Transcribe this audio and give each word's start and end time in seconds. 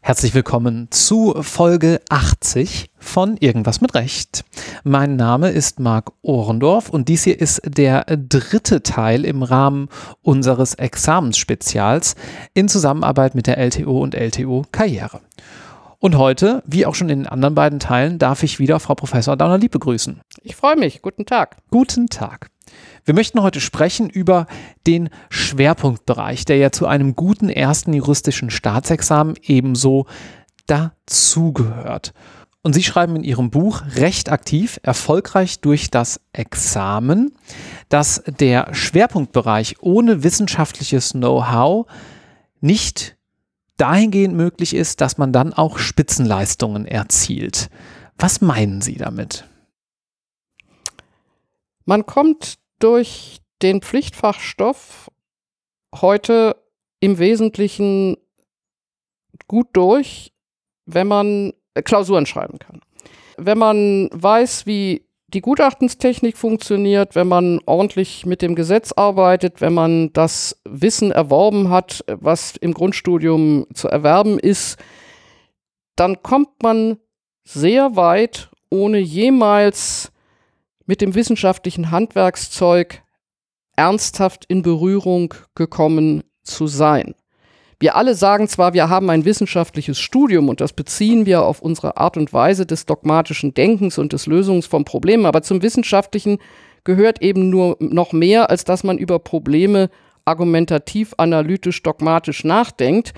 Herzlich 0.00 0.34
willkommen 0.34 0.88
zu 0.90 1.34
Folge 1.40 2.02
80 2.10 2.90
von 2.98 3.38
Irgendwas 3.38 3.80
mit 3.80 3.94
Recht. 3.94 4.44
Mein 4.84 5.16
Name 5.16 5.48
ist 5.48 5.80
Marc 5.80 6.12
Ohrendorf 6.20 6.90
und 6.90 7.08
dies 7.08 7.24
hier 7.24 7.40
ist 7.40 7.62
der 7.64 8.04
dritte 8.04 8.82
Teil 8.82 9.24
im 9.24 9.42
Rahmen 9.42 9.88
unseres 10.20 10.74
Examensspezials 10.74 12.16
in 12.52 12.68
Zusammenarbeit 12.68 13.34
mit 13.34 13.46
der 13.46 13.56
LTO 13.56 14.02
und 14.02 14.14
LTO 14.14 14.66
Karriere. 14.72 15.22
Und 15.98 16.18
heute, 16.18 16.62
wie 16.66 16.86
auch 16.86 16.94
schon 16.94 17.08
in 17.08 17.20
den 17.20 17.26
anderen 17.26 17.54
beiden 17.54 17.78
Teilen, 17.78 18.18
darf 18.18 18.42
ich 18.42 18.58
wieder 18.58 18.80
Frau 18.80 18.94
Professor 18.94 19.36
Dauner-Lieb 19.36 19.72
begrüßen. 19.72 20.20
Ich 20.42 20.56
freue 20.56 20.76
mich. 20.76 21.02
Guten 21.02 21.24
Tag. 21.24 21.56
Guten 21.70 22.08
Tag. 22.08 22.50
Wir 23.04 23.14
möchten 23.14 23.42
heute 23.42 23.60
sprechen 23.60 24.10
über 24.10 24.46
den 24.86 25.08
Schwerpunktbereich, 25.30 26.44
der 26.44 26.56
ja 26.58 26.72
zu 26.72 26.86
einem 26.86 27.14
guten 27.14 27.48
ersten 27.48 27.92
juristischen 27.92 28.50
Staatsexamen 28.50 29.36
ebenso 29.42 30.06
dazugehört. 30.66 32.12
Und 32.62 32.72
Sie 32.72 32.82
schreiben 32.82 33.14
in 33.14 33.22
Ihrem 33.22 33.50
Buch 33.50 33.82
recht 33.94 34.30
aktiv, 34.30 34.80
erfolgreich 34.82 35.60
durch 35.60 35.88
das 35.88 36.20
Examen, 36.32 37.32
dass 37.88 38.24
der 38.26 38.74
Schwerpunktbereich 38.74 39.76
ohne 39.80 40.24
wissenschaftliches 40.24 41.12
Know-how 41.12 41.86
nicht 42.60 43.15
dahingehend 43.76 44.34
möglich 44.34 44.74
ist, 44.74 45.00
dass 45.00 45.18
man 45.18 45.32
dann 45.32 45.52
auch 45.52 45.78
Spitzenleistungen 45.78 46.86
erzielt. 46.86 47.68
Was 48.18 48.40
meinen 48.40 48.80
Sie 48.80 48.96
damit? 48.96 49.46
Man 51.84 52.06
kommt 52.06 52.58
durch 52.78 53.40
den 53.62 53.80
Pflichtfachstoff 53.82 55.10
heute 55.94 56.56
im 57.00 57.18
Wesentlichen 57.18 58.16
gut 59.46 59.68
durch, 59.72 60.32
wenn 60.86 61.06
man 61.06 61.52
Klausuren 61.84 62.26
schreiben 62.26 62.58
kann. 62.58 62.80
Wenn 63.36 63.58
man 63.58 64.08
weiß, 64.12 64.66
wie 64.66 65.05
die 65.36 65.42
Gutachtenstechnik 65.42 66.38
funktioniert, 66.38 67.14
wenn 67.14 67.28
man 67.28 67.60
ordentlich 67.66 68.24
mit 68.24 68.40
dem 68.40 68.54
Gesetz 68.54 68.92
arbeitet, 68.92 69.60
wenn 69.60 69.74
man 69.74 70.10
das 70.14 70.58
Wissen 70.64 71.12
erworben 71.12 71.68
hat, 71.68 72.02
was 72.06 72.56
im 72.56 72.72
Grundstudium 72.72 73.66
zu 73.74 73.88
erwerben 73.88 74.38
ist, 74.38 74.78
dann 75.94 76.22
kommt 76.22 76.62
man 76.62 76.96
sehr 77.44 77.96
weit, 77.96 78.48
ohne 78.70 78.96
jemals 78.96 80.10
mit 80.86 81.02
dem 81.02 81.14
wissenschaftlichen 81.14 81.90
Handwerkszeug 81.90 83.02
ernsthaft 83.76 84.46
in 84.46 84.62
Berührung 84.62 85.34
gekommen 85.54 86.24
zu 86.44 86.66
sein. 86.66 87.14
Wir 87.78 87.94
alle 87.94 88.14
sagen 88.14 88.48
zwar, 88.48 88.72
wir 88.72 88.88
haben 88.88 89.10
ein 89.10 89.26
wissenschaftliches 89.26 89.98
Studium 89.98 90.48
und 90.48 90.60
das 90.60 90.72
beziehen 90.72 91.26
wir 91.26 91.42
auf 91.42 91.60
unsere 91.60 91.98
Art 91.98 92.16
und 92.16 92.32
Weise 92.32 92.64
des 92.64 92.86
dogmatischen 92.86 93.52
Denkens 93.52 93.98
und 93.98 94.14
des 94.14 94.26
Lösungs 94.26 94.66
von 94.66 94.84
Problemen, 94.84 95.26
aber 95.26 95.42
zum 95.42 95.60
Wissenschaftlichen 95.62 96.38
gehört 96.84 97.20
eben 97.20 97.50
nur 97.50 97.76
noch 97.80 98.12
mehr, 98.12 98.48
als 98.48 98.64
dass 98.64 98.82
man 98.82 98.96
über 98.96 99.18
Probleme 99.18 99.90
argumentativ, 100.24 101.14
analytisch, 101.18 101.82
dogmatisch 101.82 102.44
nachdenkt, 102.44 103.12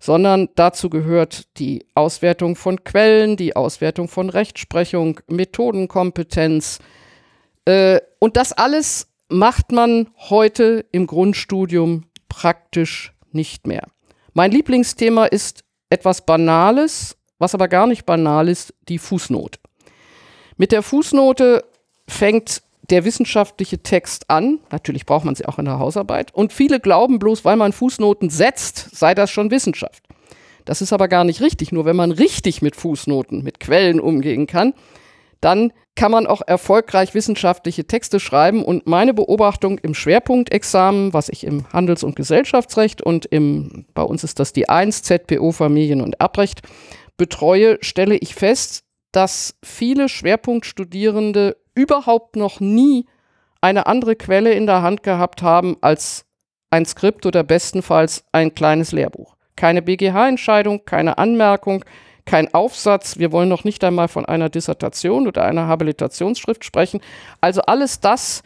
sondern 0.00 0.48
dazu 0.56 0.90
gehört 0.90 1.58
die 1.58 1.86
Auswertung 1.94 2.56
von 2.56 2.82
Quellen, 2.82 3.36
die 3.36 3.54
Auswertung 3.54 4.08
von 4.08 4.30
Rechtsprechung, 4.30 5.20
Methodenkompetenz, 5.28 6.80
äh, 7.64 8.00
und 8.18 8.36
das 8.36 8.52
alles 8.52 9.08
macht 9.28 9.72
man 9.72 10.08
heute 10.16 10.84
im 10.92 11.06
Grundstudium 11.06 12.04
praktisch 12.28 13.11
nicht 13.34 13.66
mehr. 13.66 13.88
Mein 14.34 14.50
Lieblingsthema 14.50 15.26
ist 15.26 15.64
etwas 15.90 16.24
Banales, 16.24 17.16
was 17.38 17.54
aber 17.54 17.68
gar 17.68 17.86
nicht 17.86 18.06
banal 18.06 18.48
ist, 18.48 18.74
die 18.88 18.98
Fußnote. 18.98 19.58
Mit 20.56 20.72
der 20.72 20.82
Fußnote 20.82 21.64
fängt 22.08 22.62
der 22.90 23.04
wissenschaftliche 23.04 23.82
Text 23.82 24.28
an. 24.30 24.60
Natürlich 24.70 25.06
braucht 25.06 25.24
man 25.24 25.34
sie 25.34 25.46
auch 25.46 25.58
in 25.58 25.64
der 25.64 25.78
Hausarbeit. 25.78 26.34
Und 26.34 26.52
viele 26.52 26.80
glauben 26.80 27.18
bloß, 27.18 27.44
weil 27.44 27.56
man 27.56 27.72
Fußnoten 27.72 28.30
setzt, 28.30 28.94
sei 28.94 29.14
das 29.14 29.30
schon 29.30 29.50
Wissenschaft. 29.50 30.02
Das 30.64 30.82
ist 30.82 30.92
aber 30.92 31.08
gar 31.08 31.24
nicht 31.24 31.40
richtig. 31.40 31.72
Nur 31.72 31.84
wenn 31.84 31.96
man 31.96 32.12
richtig 32.12 32.62
mit 32.62 32.76
Fußnoten, 32.76 33.42
mit 33.42 33.60
Quellen 33.60 34.00
umgehen 34.00 34.46
kann, 34.46 34.74
dann 35.42 35.72
kann 35.94 36.10
man 36.10 36.26
auch 36.26 36.40
erfolgreich 36.46 37.12
wissenschaftliche 37.12 37.86
Texte 37.86 38.18
schreiben. 38.18 38.64
Und 38.64 38.86
meine 38.86 39.12
Beobachtung 39.12 39.78
im 39.78 39.92
Schwerpunktexamen, 39.92 41.12
was 41.12 41.28
ich 41.28 41.44
im 41.44 41.70
Handels- 41.72 42.04
und 42.04 42.16
Gesellschaftsrecht 42.16 43.02
und 43.02 43.26
im, 43.26 43.84
bei 43.92 44.02
uns 44.02 44.24
ist 44.24 44.38
das 44.38 44.54
die 44.54 44.68
1 44.68 45.02
ZPO 45.02 45.52
Familien- 45.52 46.00
und 46.00 46.18
Erbrecht 46.20 46.62
betreue, 47.18 47.76
stelle 47.82 48.16
ich 48.16 48.34
fest, 48.34 48.84
dass 49.10 49.54
viele 49.62 50.08
Schwerpunktstudierende 50.08 51.56
überhaupt 51.74 52.36
noch 52.36 52.60
nie 52.60 53.06
eine 53.60 53.86
andere 53.86 54.16
Quelle 54.16 54.52
in 54.52 54.66
der 54.66 54.82
Hand 54.82 55.02
gehabt 55.02 55.42
haben 55.42 55.76
als 55.82 56.24
ein 56.70 56.86
Skript 56.86 57.26
oder 57.26 57.44
bestenfalls 57.44 58.24
ein 58.32 58.54
kleines 58.54 58.92
Lehrbuch. 58.92 59.36
Keine 59.56 59.82
BGH-Entscheidung, 59.82 60.84
keine 60.86 61.18
Anmerkung, 61.18 61.84
kein 62.24 62.52
Aufsatz. 62.54 63.18
Wir 63.18 63.32
wollen 63.32 63.48
noch 63.48 63.64
nicht 63.64 63.82
einmal 63.84 64.08
von 64.08 64.24
einer 64.24 64.48
Dissertation 64.48 65.26
oder 65.26 65.44
einer 65.44 65.66
Habilitationsschrift 65.66 66.64
sprechen. 66.64 67.00
Also 67.40 67.62
alles 67.62 68.00
das, 68.00 68.42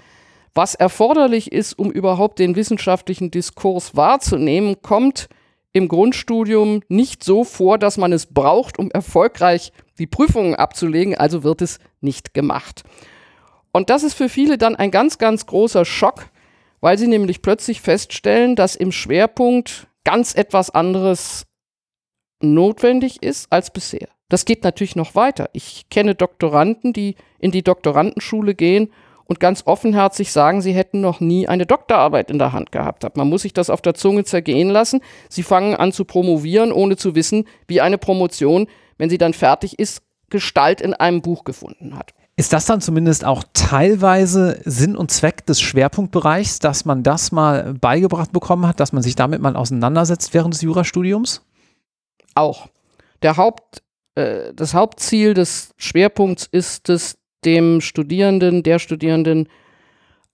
was 0.54 0.75
erforderlich 0.75 1.53
ist, 1.53 1.78
um 1.78 1.91
überhaupt 1.91 2.38
den 2.38 2.56
wissenschaftlichen 2.56 3.31
Diskurs 3.31 3.94
wahrzunehmen, 3.94 4.81
kommt 4.82 5.28
im 5.72 5.88
Grundstudium 5.88 6.81
nicht 6.88 7.22
so 7.22 7.44
vor, 7.44 7.76
dass 7.76 7.98
man 7.98 8.12
es 8.12 8.26
braucht, 8.26 8.78
um 8.78 8.91
erfolgreich 8.91 9.72
die 9.98 10.06
Prüfungen 10.06 10.54
abzulegen, 10.54 11.15
also 11.15 11.42
wird 11.42 11.60
es 11.60 11.78
nicht 12.00 12.32
gemacht. 12.32 12.82
Und 13.72 13.91
das 13.91 14.03
ist 14.03 14.15
für 14.15 14.31
viele 14.31 14.56
dann 14.56 14.75
ein 14.75 14.91
ganz, 14.91 15.19
ganz 15.19 15.44
großer 15.44 15.84
Schock, 15.84 16.31
weil 16.81 16.97
sie 16.97 17.09
nämlich 17.09 17.42
plötzlich 17.42 17.82
feststellen, 17.82 18.56
dass 18.56 18.75
im 18.75 18.91
Schwerpunkt 18.91 19.86
ganz 20.04 20.34
etwas 20.34 20.70
anderes 20.70 21.44
notwendig 22.41 23.22
ist 23.22 23.50
als 23.50 23.70
bisher. 23.70 24.08
Das 24.28 24.44
geht 24.44 24.64
natürlich 24.64 24.97
noch 24.97 25.14
weiter. 25.14 25.48
Ich 25.52 25.88
kenne 25.88 26.14
Doktoranden, 26.14 26.92
die 26.92 27.14
in 27.38 27.52
die 27.52 27.62
Doktorandenschule 27.62 28.54
gehen 28.54 28.91
und 29.24 29.41
ganz 29.41 29.62
offenherzig 29.66 30.32
sagen, 30.32 30.62
sie 30.62 30.72
hätten 30.72 31.00
noch 31.00 31.20
nie 31.20 31.48
eine 31.48 31.66
Doktorarbeit 31.66 32.30
in 32.30 32.38
der 32.38 32.52
Hand 32.52 32.72
gehabt. 32.72 33.04
Man 33.16 33.28
muss 33.28 33.42
sich 33.42 33.52
das 33.52 33.70
auf 33.70 33.82
der 33.82 33.94
Zunge 33.94 34.24
zergehen 34.24 34.69
lassen. 34.69 35.00
Sie 35.28 35.42
fangen 35.42 35.74
an 35.74 35.92
zu 35.92 36.04
promovieren, 36.04 36.72
ohne 36.72 36.97
zu 36.97 37.14
wissen, 37.14 37.47
wie 37.69 37.80
eine 37.80 37.98
Promotion, 37.98 38.66
wenn 38.98 39.10
sie 39.10 39.18
dann 39.18 39.32
fertig 39.32 39.78
ist, 39.78 40.03
Gestalt 40.28 40.80
in 40.80 40.94
einem 40.94 41.22
Buch 41.22 41.44
gefunden 41.44 41.97
hat. 41.97 42.12
Ist 42.38 42.53
das 42.53 42.66
dann 42.66 42.80
zumindest 42.80 43.24
auch 43.24 43.44
teilweise 43.54 44.60
Sinn 44.64 44.97
und 44.97 45.10
Zweck 45.10 45.47
des 45.47 45.60
Schwerpunktbereichs, 45.60 46.58
dass 46.58 46.84
man 46.84 47.03
das 47.03 47.32
mal 47.32 47.74
beigebracht 47.74 48.32
bekommen 48.32 48.66
hat, 48.66 48.78
dass 48.78 48.92
man 48.92 49.03
sich 49.03 49.14
damit 49.14 49.41
mal 49.41 49.56
auseinandersetzt 49.56 50.34
während 50.34 50.53
des 50.53 50.62
Jurastudiums? 50.62 51.42
Auch. 52.36 52.69
Der 53.22 53.36
Haupt, 53.36 53.82
äh, 54.14 54.52
das 54.54 54.74
Hauptziel 54.74 55.34
des 55.34 55.74
Schwerpunkts 55.76 56.48
ist 56.50 56.88
es, 56.88 57.19
dem 57.44 57.80
Studierenden, 57.80 58.62
der 58.62 58.78
Studierenden 58.78 59.48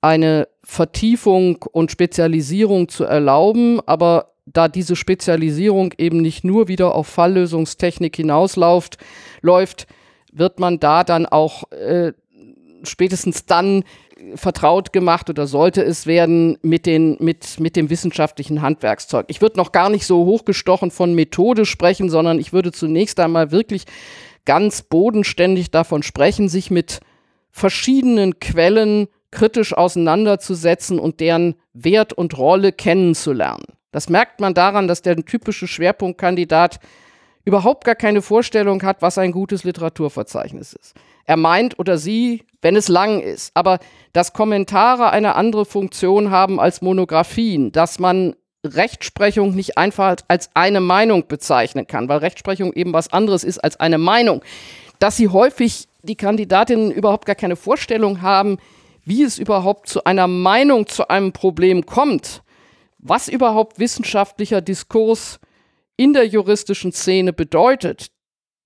eine 0.00 0.48
Vertiefung 0.64 1.62
und 1.70 1.92
Spezialisierung 1.92 2.88
zu 2.88 3.04
erlauben, 3.04 3.80
aber 3.86 4.32
da 4.46 4.68
diese 4.68 4.96
Spezialisierung 4.96 5.92
eben 5.98 6.20
nicht 6.20 6.42
nur 6.42 6.68
wieder 6.68 6.94
auf 6.94 7.06
Falllösungstechnik 7.06 8.16
hinausläuft, 8.16 8.98
läuft, 9.42 9.86
wird 10.32 10.58
man 10.58 10.80
da 10.80 11.04
dann 11.04 11.26
auch 11.26 11.70
äh, 11.70 12.12
spätestens 12.82 13.46
dann 13.46 13.84
vertraut 14.34 14.92
gemacht 14.92 15.30
oder 15.30 15.46
sollte 15.46 15.82
es 15.82 16.06
werden 16.06 16.58
mit, 16.62 16.86
den, 16.86 17.16
mit, 17.20 17.60
mit 17.60 17.76
dem 17.76 17.90
wissenschaftlichen 17.90 18.62
Handwerkszeug. 18.62 19.26
Ich 19.28 19.40
würde 19.40 19.56
noch 19.56 19.72
gar 19.72 19.90
nicht 19.90 20.06
so 20.06 20.24
hochgestochen 20.24 20.90
von 20.90 21.14
Methode 21.14 21.64
sprechen, 21.64 22.10
sondern 22.10 22.38
ich 22.38 22.52
würde 22.52 22.72
zunächst 22.72 23.20
einmal 23.20 23.50
wirklich 23.50 23.84
ganz 24.44 24.82
bodenständig 24.82 25.70
davon 25.70 26.02
sprechen, 26.02 26.48
sich 26.48 26.70
mit 26.70 27.00
verschiedenen 27.50 28.40
Quellen 28.40 29.08
kritisch 29.30 29.74
auseinanderzusetzen 29.74 30.98
und 30.98 31.20
deren 31.20 31.54
Wert 31.72 32.12
und 32.12 32.36
Rolle 32.36 32.72
kennenzulernen. 32.72 33.64
Das 33.90 34.08
merkt 34.08 34.40
man 34.40 34.54
daran, 34.54 34.88
dass 34.88 35.02
der 35.02 35.16
typische 35.16 35.66
Schwerpunktkandidat 35.66 36.80
überhaupt 37.44 37.84
gar 37.84 37.94
keine 37.94 38.22
Vorstellung 38.22 38.82
hat, 38.82 39.02
was 39.02 39.18
ein 39.18 39.32
gutes 39.32 39.64
Literaturverzeichnis 39.64 40.72
ist. 40.74 40.94
Er 41.24 41.36
meint 41.36 41.78
oder 41.78 41.98
sie, 41.98 42.44
wenn 42.60 42.76
es 42.76 42.88
lang 42.88 43.20
ist, 43.20 43.50
aber 43.54 43.78
dass 44.12 44.32
Kommentare 44.32 45.10
eine 45.10 45.34
andere 45.34 45.64
Funktion 45.64 46.30
haben 46.30 46.60
als 46.60 46.82
Monographien, 46.82 47.72
dass 47.72 47.98
man 47.98 48.34
Rechtsprechung 48.64 49.54
nicht 49.54 49.76
einfach 49.76 50.16
als 50.28 50.50
eine 50.54 50.80
Meinung 50.80 51.26
bezeichnen 51.26 51.86
kann, 51.86 52.08
weil 52.08 52.18
Rechtsprechung 52.18 52.72
eben 52.72 52.92
was 52.92 53.12
anderes 53.12 53.42
ist 53.42 53.58
als 53.58 53.78
eine 53.80 53.98
Meinung, 53.98 54.42
dass 55.00 55.16
sie 55.16 55.28
häufig 55.28 55.88
die 56.02 56.16
Kandidatinnen 56.16 56.92
überhaupt 56.92 57.26
gar 57.26 57.34
keine 57.34 57.56
Vorstellung 57.56 58.22
haben, 58.22 58.58
wie 59.04 59.24
es 59.24 59.38
überhaupt 59.38 59.88
zu 59.88 60.04
einer 60.04 60.28
Meinung 60.28 60.86
zu 60.86 61.08
einem 61.08 61.32
Problem 61.32 61.86
kommt, 61.86 62.42
was 62.98 63.26
überhaupt 63.28 63.80
wissenschaftlicher 63.80 64.60
Diskurs 64.60 65.40
in 65.96 66.12
der 66.12 66.26
juristischen 66.26 66.92
Szene 66.92 67.32
bedeutet, 67.32 68.10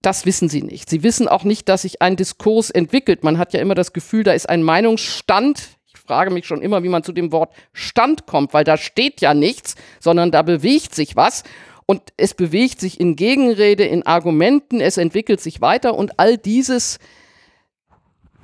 das 0.02 0.26
wissen 0.26 0.48
sie 0.48 0.62
nicht. 0.62 0.88
Sie 0.88 1.02
wissen 1.02 1.26
auch 1.26 1.44
nicht, 1.44 1.68
dass 1.68 1.82
sich 1.82 2.00
ein 2.00 2.16
Diskurs 2.16 2.70
entwickelt. 2.70 3.24
Man 3.24 3.38
hat 3.38 3.52
ja 3.52 3.60
immer 3.60 3.74
das 3.74 3.92
Gefühl, 3.92 4.22
da 4.22 4.32
ist 4.32 4.48
ein 4.48 4.62
Meinungsstand. 4.62 5.70
Ich 5.86 5.98
frage 5.98 6.30
mich 6.30 6.46
schon 6.46 6.62
immer, 6.62 6.82
wie 6.82 6.88
man 6.88 7.02
zu 7.02 7.12
dem 7.12 7.32
Wort 7.32 7.52
Stand 7.72 8.26
kommt, 8.26 8.54
weil 8.54 8.64
da 8.64 8.76
steht 8.76 9.20
ja 9.20 9.34
nichts, 9.34 9.74
sondern 9.98 10.30
da 10.30 10.42
bewegt 10.42 10.94
sich 10.94 11.16
was. 11.16 11.42
Und 11.86 12.02
es 12.16 12.34
bewegt 12.34 12.80
sich 12.80 13.00
in 13.00 13.16
Gegenrede, 13.16 13.84
in 13.84 14.04
Argumenten, 14.04 14.80
es 14.80 14.96
entwickelt 14.96 15.40
sich 15.40 15.60
weiter 15.60 15.94
und 15.94 16.18
all 16.18 16.36
dieses 16.36 16.98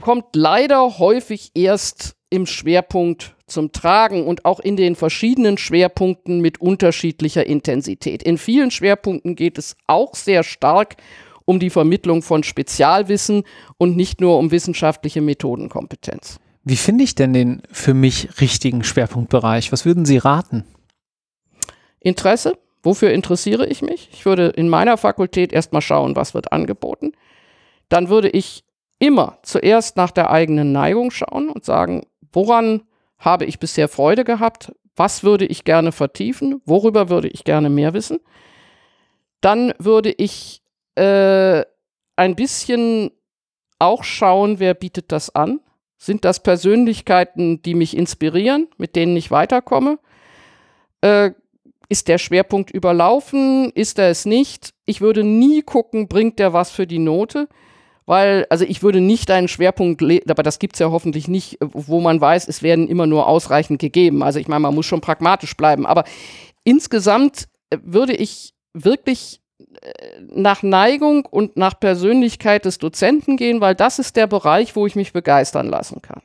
kommt 0.00 0.34
leider 0.34 0.98
häufig 0.98 1.50
erst 1.54 2.14
im 2.32 2.46
Schwerpunkt 2.46 3.36
zum 3.46 3.72
Tragen 3.72 4.26
und 4.26 4.46
auch 4.46 4.58
in 4.58 4.76
den 4.76 4.96
verschiedenen 4.96 5.58
Schwerpunkten 5.58 6.40
mit 6.40 6.60
unterschiedlicher 6.60 7.46
Intensität. 7.46 8.22
In 8.22 8.38
vielen 8.38 8.70
Schwerpunkten 8.70 9.36
geht 9.36 9.58
es 9.58 9.76
auch 9.86 10.14
sehr 10.14 10.42
stark 10.42 10.96
um 11.44 11.60
die 11.60 11.70
Vermittlung 11.70 12.22
von 12.22 12.42
Spezialwissen 12.42 13.42
und 13.76 13.96
nicht 13.96 14.20
nur 14.20 14.38
um 14.38 14.50
wissenschaftliche 14.50 15.20
Methodenkompetenz. 15.20 16.40
Wie 16.64 16.76
finde 16.76 17.04
ich 17.04 17.14
denn 17.14 17.34
den 17.34 17.62
für 17.70 17.92
mich 17.92 18.40
richtigen 18.40 18.84
Schwerpunktbereich? 18.84 19.70
Was 19.72 19.84
würden 19.84 20.06
Sie 20.06 20.16
raten? 20.16 20.64
Interesse. 22.00 22.56
Wofür 22.82 23.12
interessiere 23.12 23.66
ich 23.66 23.82
mich? 23.82 24.08
Ich 24.12 24.24
würde 24.24 24.48
in 24.48 24.68
meiner 24.68 24.96
Fakultät 24.96 25.52
erstmal 25.52 25.82
schauen, 25.82 26.16
was 26.16 26.34
wird 26.34 26.52
angeboten. 26.52 27.12
Dann 27.88 28.08
würde 28.08 28.28
ich 28.28 28.64
immer 28.98 29.38
zuerst 29.42 29.96
nach 29.96 30.12
der 30.12 30.30
eigenen 30.30 30.72
Neigung 30.72 31.10
schauen 31.10 31.48
und 31.48 31.64
sagen, 31.64 32.02
woran 32.32 32.82
habe 33.18 33.44
ich 33.44 33.58
bisher 33.58 33.88
Freude 33.88 34.24
gehabt? 34.24 34.72
Was 34.96 35.22
würde 35.22 35.46
ich 35.46 35.64
gerne 35.64 35.92
vertiefen? 35.92 36.60
Worüber 36.64 37.08
würde 37.08 37.28
ich 37.28 37.44
gerne 37.44 37.70
mehr 37.70 37.94
wissen? 37.94 38.20
Dann 39.40 39.72
würde 39.78 40.12
ich 40.16 40.62
äh, 40.96 41.62
ein 42.16 42.36
bisschen 42.36 43.10
auch 43.78 44.04
schauen, 44.04 44.58
wer 44.58 44.74
bietet 44.74 45.10
das 45.12 45.34
an. 45.34 45.60
Sind 45.98 46.24
das 46.24 46.42
Persönlichkeiten, 46.42 47.62
die 47.62 47.74
mich 47.74 47.96
inspirieren, 47.96 48.68
mit 48.76 48.96
denen 48.96 49.16
ich 49.16 49.30
weiterkomme? 49.30 49.98
Äh, 51.00 51.32
ist 51.88 52.08
der 52.08 52.18
Schwerpunkt 52.18 52.70
überlaufen? 52.70 53.70
Ist 53.70 53.98
er 53.98 54.08
es 54.08 54.24
nicht? 54.24 54.72
Ich 54.86 55.00
würde 55.00 55.24
nie 55.24 55.62
gucken, 55.62 56.08
bringt 56.08 56.38
der 56.38 56.52
was 56.52 56.70
für 56.70 56.86
die 56.86 56.98
Note? 56.98 57.48
Weil, 58.04 58.46
also 58.50 58.64
ich 58.64 58.82
würde 58.82 59.00
nicht 59.00 59.30
einen 59.30 59.48
Schwerpunkt, 59.48 60.02
aber 60.28 60.42
das 60.42 60.58
gibt 60.58 60.74
es 60.76 60.80
ja 60.80 60.90
hoffentlich 60.90 61.28
nicht, 61.28 61.58
wo 61.60 62.00
man 62.00 62.20
weiß, 62.20 62.48
es 62.48 62.62
werden 62.62 62.88
immer 62.88 63.06
nur 63.06 63.28
ausreichend 63.28 63.80
gegeben. 63.80 64.22
Also 64.22 64.40
ich 64.40 64.48
meine, 64.48 64.60
man 64.60 64.74
muss 64.74 64.86
schon 64.86 65.00
pragmatisch 65.00 65.56
bleiben. 65.56 65.86
Aber 65.86 66.04
insgesamt 66.64 67.48
äh, 67.70 67.78
würde 67.82 68.14
ich 68.14 68.54
wirklich 68.74 69.40
nach 70.28 70.62
Neigung 70.62 71.26
und 71.26 71.56
nach 71.56 71.78
Persönlichkeit 71.78 72.64
des 72.64 72.78
Dozenten 72.78 73.36
gehen, 73.36 73.60
weil 73.60 73.74
das 73.74 73.98
ist 73.98 74.16
der 74.16 74.26
Bereich, 74.26 74.76
wo 74.76 74.86
ich 74.86 74.96
mich 74.96 75.12
begeistern 75.12 75.68
lassen 75.68 76.02
kann. 76.02 76.22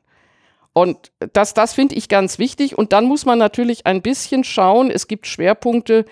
Und 0.73 1.11
das, 1.33 1.53
das 1.53 1.73
finde 1.73 1.95
ich 1.95 2.07
ganz 2.07 2.37
wichtig. 2.37 2.77
Und 2.77 2.93
dann 2.93 3.05
muss 3.05 3.25
man 3.25 3.39
natürlich 3.39 3.85
ein 3.85 4.01
bisschen 4.01 4.43
schauen, 4.43 4.91
es 4.91 5.07
gibt 5.07 5.25
Schwerpunkte, 5.25 6.05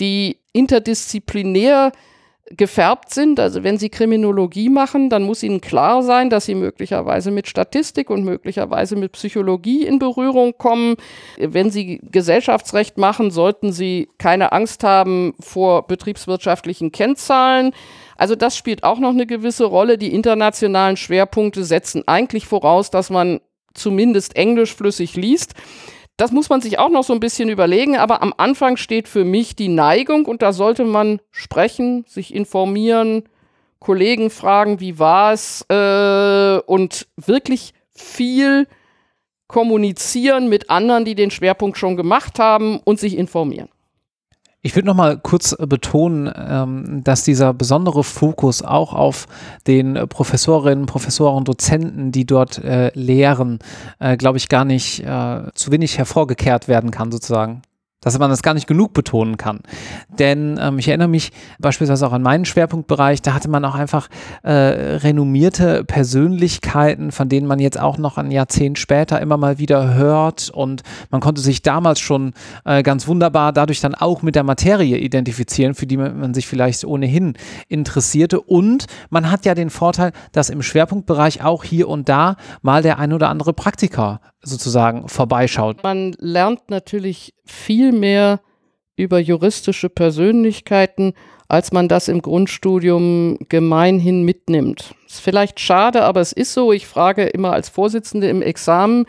die 0.00 0.38
interdisziplinär 0.52 1.92
gefärbt 2.56 3.14
sind. 3.14 3.38
Also 3.38 3.62
wenn 3.62 3.78
Sie 3.78 3.90
Kriminologie 3.90 4.68
machen, 4.68 5.08
dann 5.08 5.22
muss 5.22 5.42
Ihnen 5.42 5.60
klar 5.60 6.02
sein, 6.02 6.30
dass 6.30 6.46
Sie 6.46 6.54
möglicherweise 6.54 7.30
mit 7.30 7.48
Statistik 7.48 8.10
und 8.10 8.24
möglicherweise 8.24 8.96
mit 8.96 9.12
Psychologie 9.12 9.86
in 9.86 9.98
Berührung 9.98 10.54
kommen. 10.58 10.96
Wenn 11.38 11.70
Sie 11.70 12.00
Gesellschaftsrecht 12.10 12.98
machen, 12.98 13.30
sollten 13.30 13.72
Sie 13.72 14.08
keine 14.18 14.52
Angst 14.52 14.82
haben 14.82 15.34
vor 15.40 15.86
betriebswirtschaftlichen 15.86 16.90
Kennzahlen. 16.90 17.72
Also 18.16 18.34
das 18.34 18.56
spielt 18.56 18.82
auch 18.82 18.98
noch 18.98 19.10
eine 19.10 19.26
gewisse 19.26 19.64
Rolle. 19.64 19.96
Die 19.96 20.12
internationalen 20.12 20.96
Schwerpunkte 20.96 21.64
setzen 21.64 22.02
eigentlich 22.06 22.46
voraus, 22.46 22.90
dass 22.90 23.10
man 23.10 23.40
zumindest 23.74 24.36
Englisch 24.36 24.74
flüssig 24.74 25.14
liest. 25.14 25.54
Das 26.20 26.32
muss 26.32 26.50
man 26.50 26.60
sich 26.60 26.78
auch 26.78 26.90
noch 26.90 27.02
so 27.02 27.14
ein 27.14 27.20
bisschen 27.20 27.48
überlegen, 27.48 27.96
aber 27.96 28.20
am 28.20 28.34
Anfang 28.36 28.76
steht 28.76 29.08
für 29.08 29.24
mich 29.24 29.56
die 29.56 29.68
Neigung 29.68 30.26
und 30.26 30.42
da 30.42 30.52
sollte 30.52 30.84
man 30.84 31.18
sprechen, 31.30 32.04
sich 32.06 32.34
informieren, 32.34 33.22
Kollegen 33.78 34.28
fragen, 34.28 34.80
wie 34.80 34.98
war 34.98 35.32
es 35.32 35.64
äh, 35.70 36.60
und 36.66 37.06
wirklich 37.16 37.72
viel 37.94 38.68
kommunizieren 39.46 40.50
mit 40.50 40.68
anderen, 40.68 41.06
die 41.06 41.14
den 41.14 41.30
Schwerpunkt 41.30 41.78
schon 41.78 41.96
gemacht 41.96 42.38
haben 42.38 42.80
und 42.84 43.00
sich 43.00 43.16
informieren. 43.16 43.70
Ich 44.62 44.76
würde 44.76 44.86
noch 44.86 44.94
mal 44.94 45.16
kurz 45.16 45.52
äh, 45.52 45.66
betonen, 45.66 46.30
ähm, 46.36 47.02
dass 47.02 47.24
dieser 47.24 47.54
besondere 47.54 48.04
Fokus 48.04 48.62
auch 48.62 48.92
auf 48.92 49.26
den 49.66 49.94
Professorinnen, 50.08 50.84
Professoren, 50.84 51.44
Dozenten, 51.44 52.12
die 52.12 52.26
dort 52.26 52.58
äh, 52.58 52.90
lehren, 52.94 53.58
äh, 54.00 54.18
glaube 54.18 54.36
ich, 54.36 54.50
gar 54.50 54.66
nicht 54.66 55.00
äh, 55.00 55.50
zu 55.54 55.72
wenig 55.72 55.96
hervorgekehrt 55.96 56.68
werden 56.68 56.90
kann, 56.90 57.10
sozusagen 57.10 57.62
dass 58.00 58.18
man 58.18 58.30
das 58.30 58.42
gar 58.42 58.54
nicht 58.54 58.66
genug 58.66 58.94
betonen 58.94 59.36
kann. 59.36 59.60
Denn 60.18 60.58
ähm, 60.60 60.78
ich 60.78 60.88
erinnere 60.88 61.08
mich 61.08 61.32
beispielsweise 61.58 62.06
auch 62.06 62.12
an 62.12 62.22
meinen 62.22 62.44
Schwerpunktbereich, 62.44 63.20
da 63.20 63.34
hatte 63.34 63.50
man 63.50 63.64
auch 63.64 63.74
einfach 63.74 64.08
äh, 64.42 64.50
renommierte 64.52 65.84
Persönlichkeiten, 65.84 67.12
von 67.12 67.28
denen 67.28 67.46
man 67.46 67.58
jetzt 67.58 67.78
auch 67.78 67.98
noch 67.98 68.16
ein 68.16 68.30
Jahrzehnt 68.30 68.78
später 68.78 69.20
immer 69.20 69.36
mal 69.36 69.58
wieder 69.58 69.94
hört 69.94 70.50
und 70.50 70.82
man 71.10 71.20
konnte 71.20 71.42
sich 71.42 71.62
damals 71.62 72.00
schon 72.00 72.32
äh, 72.64 72.82
ganz 72.82 73.06
wunderbar 73.06 73.52
dadurch 73.52 73.80
dann 73.80 73.94
auch 73.94 74.22
mit 74.22 74.34
der 74.34 74.44
Materie 74.44 74.96
identifizieren, 74.96 75.74
für 75.74 75.86
die 75.86 75.98
man, 75.98 76.18
man 76.18 76.34
sich 76.34 76.46
vielleicht 76.46 76.84
ohnehin 76.84 77.34
interessierte 77.68 78.40
und 78.40 78.86
man 79.10 79.30
hat 79.30 79.44
ja 79.44 79.54
den 79.54 79.68
Vorteil, 79.68 80.12
dass 80.32 80.48
im 80.48 80.62
Schwerpunktbereich 80.62 81.44
auch 81.44 81.64
hier 81.64 81.88
und 81.88 82.08
da 82.08 82.36
mal 82.62 82.82
der 82.82 82.98
ein 82.98 83.12
oder 83.12 83.28
andere 83.28 83.52
Praktiker 83.52 84.20
sozusagen 84.42 85.08
vorbeischaut. 85.08 85.82
Man 85.82 86.14
lernt 86.18 86.70
natürlich 86.70 87.34
viel 87.44 87.92
mehr 87.92 88.40
über 88.96 89.18
juristische 89.18 89.88
Persönlichkeiten, 89.88 91.14
als 91.48 91.72
man 91.72 91.88
das 91.88 92.08
im 92.08 92.22
Grundstudium 92.22 93.38
gemeinhin 93.48 94.22
mitnimmt. 94.22 94.94
Ist 95.08 95.20
vielleicht 95.20 95.58
schade, 95.58 96.02
aber 96.04 96.20
es 96.20 96.32
ist 96.32 96.52
so. 96.52 96.72
Ich 96.72 96.86
frage 96.86 97.24
immer 97.24 97.52
als 97.52 97.68
Vorsitzende 97.68 98.28
im 98.28 98.40
Examen, 98.40 99.06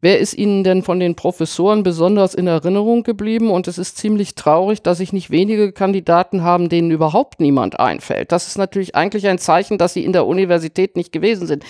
wer 0.00 0.18
ist 0.18 0.34
Ihnen 0.34 0.64
denn 0.64 0.82
von 0.82 1.00
den 1.00 1.14
Professoren 1.14 1.82
besonders 1.82 2.34
in 2.34 2.46
Erinnerung 2.46 3.04
geblieben? 3.04 3.50
Und 3.50 3.68
es 3.68 3.78
ist 3.78 3.96
ziemlich 3.96 4.34
traurig, 4.34 4.82
dass 4.82 4.98
sich 4.98 5.14
nicht 5.14 5.30
wenige 5.30 5.72
Kandidaten 5.72 6.42
haben, 6.42 6.68
denen 6.68 6.90
überhaupt 6.90 7.40
niemand 7.40 7.80
einfällt. 7.80 8.32
Das 8.32 8.48
ist 8.48 8.58
natürlich 8.58 8.94
eigentlich 8.94 9.26
ein 9.26 9.38
Zeichen, 9.38 9.78
dass 9.78 9.94
sie 9.94 10.04
in 10.04 10.12
der 10.12 10.26
Universität 10.26 10.94
nicht 10.94 11.10
gewesen 11.10 11.46
sind. 11.46 11.64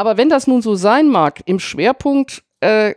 Aber 0.00 0.16
wenn 0.16 0.30
das 0.30 0.46
nun 0.46 0.62
so 0.62 0.76
sein 0.76 1.08
mag, 1.08 1.42
im 1.44 1.58
Schwerpunkt 1.60 2.42
äh, 2.60 2.94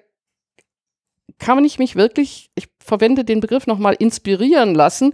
kann 1.38 1.66
ich 1.66 1.78
mich 1.78 1.98
wirklich, 1.98 2.50
ich 2.56 2.70
verwende 2.80 3.26
den 3.26 3.42
Begriff 3.42 3.68
nochmal, 3.68 3.94
inspirieren 4.00 4.74
lassen 4.74 5.14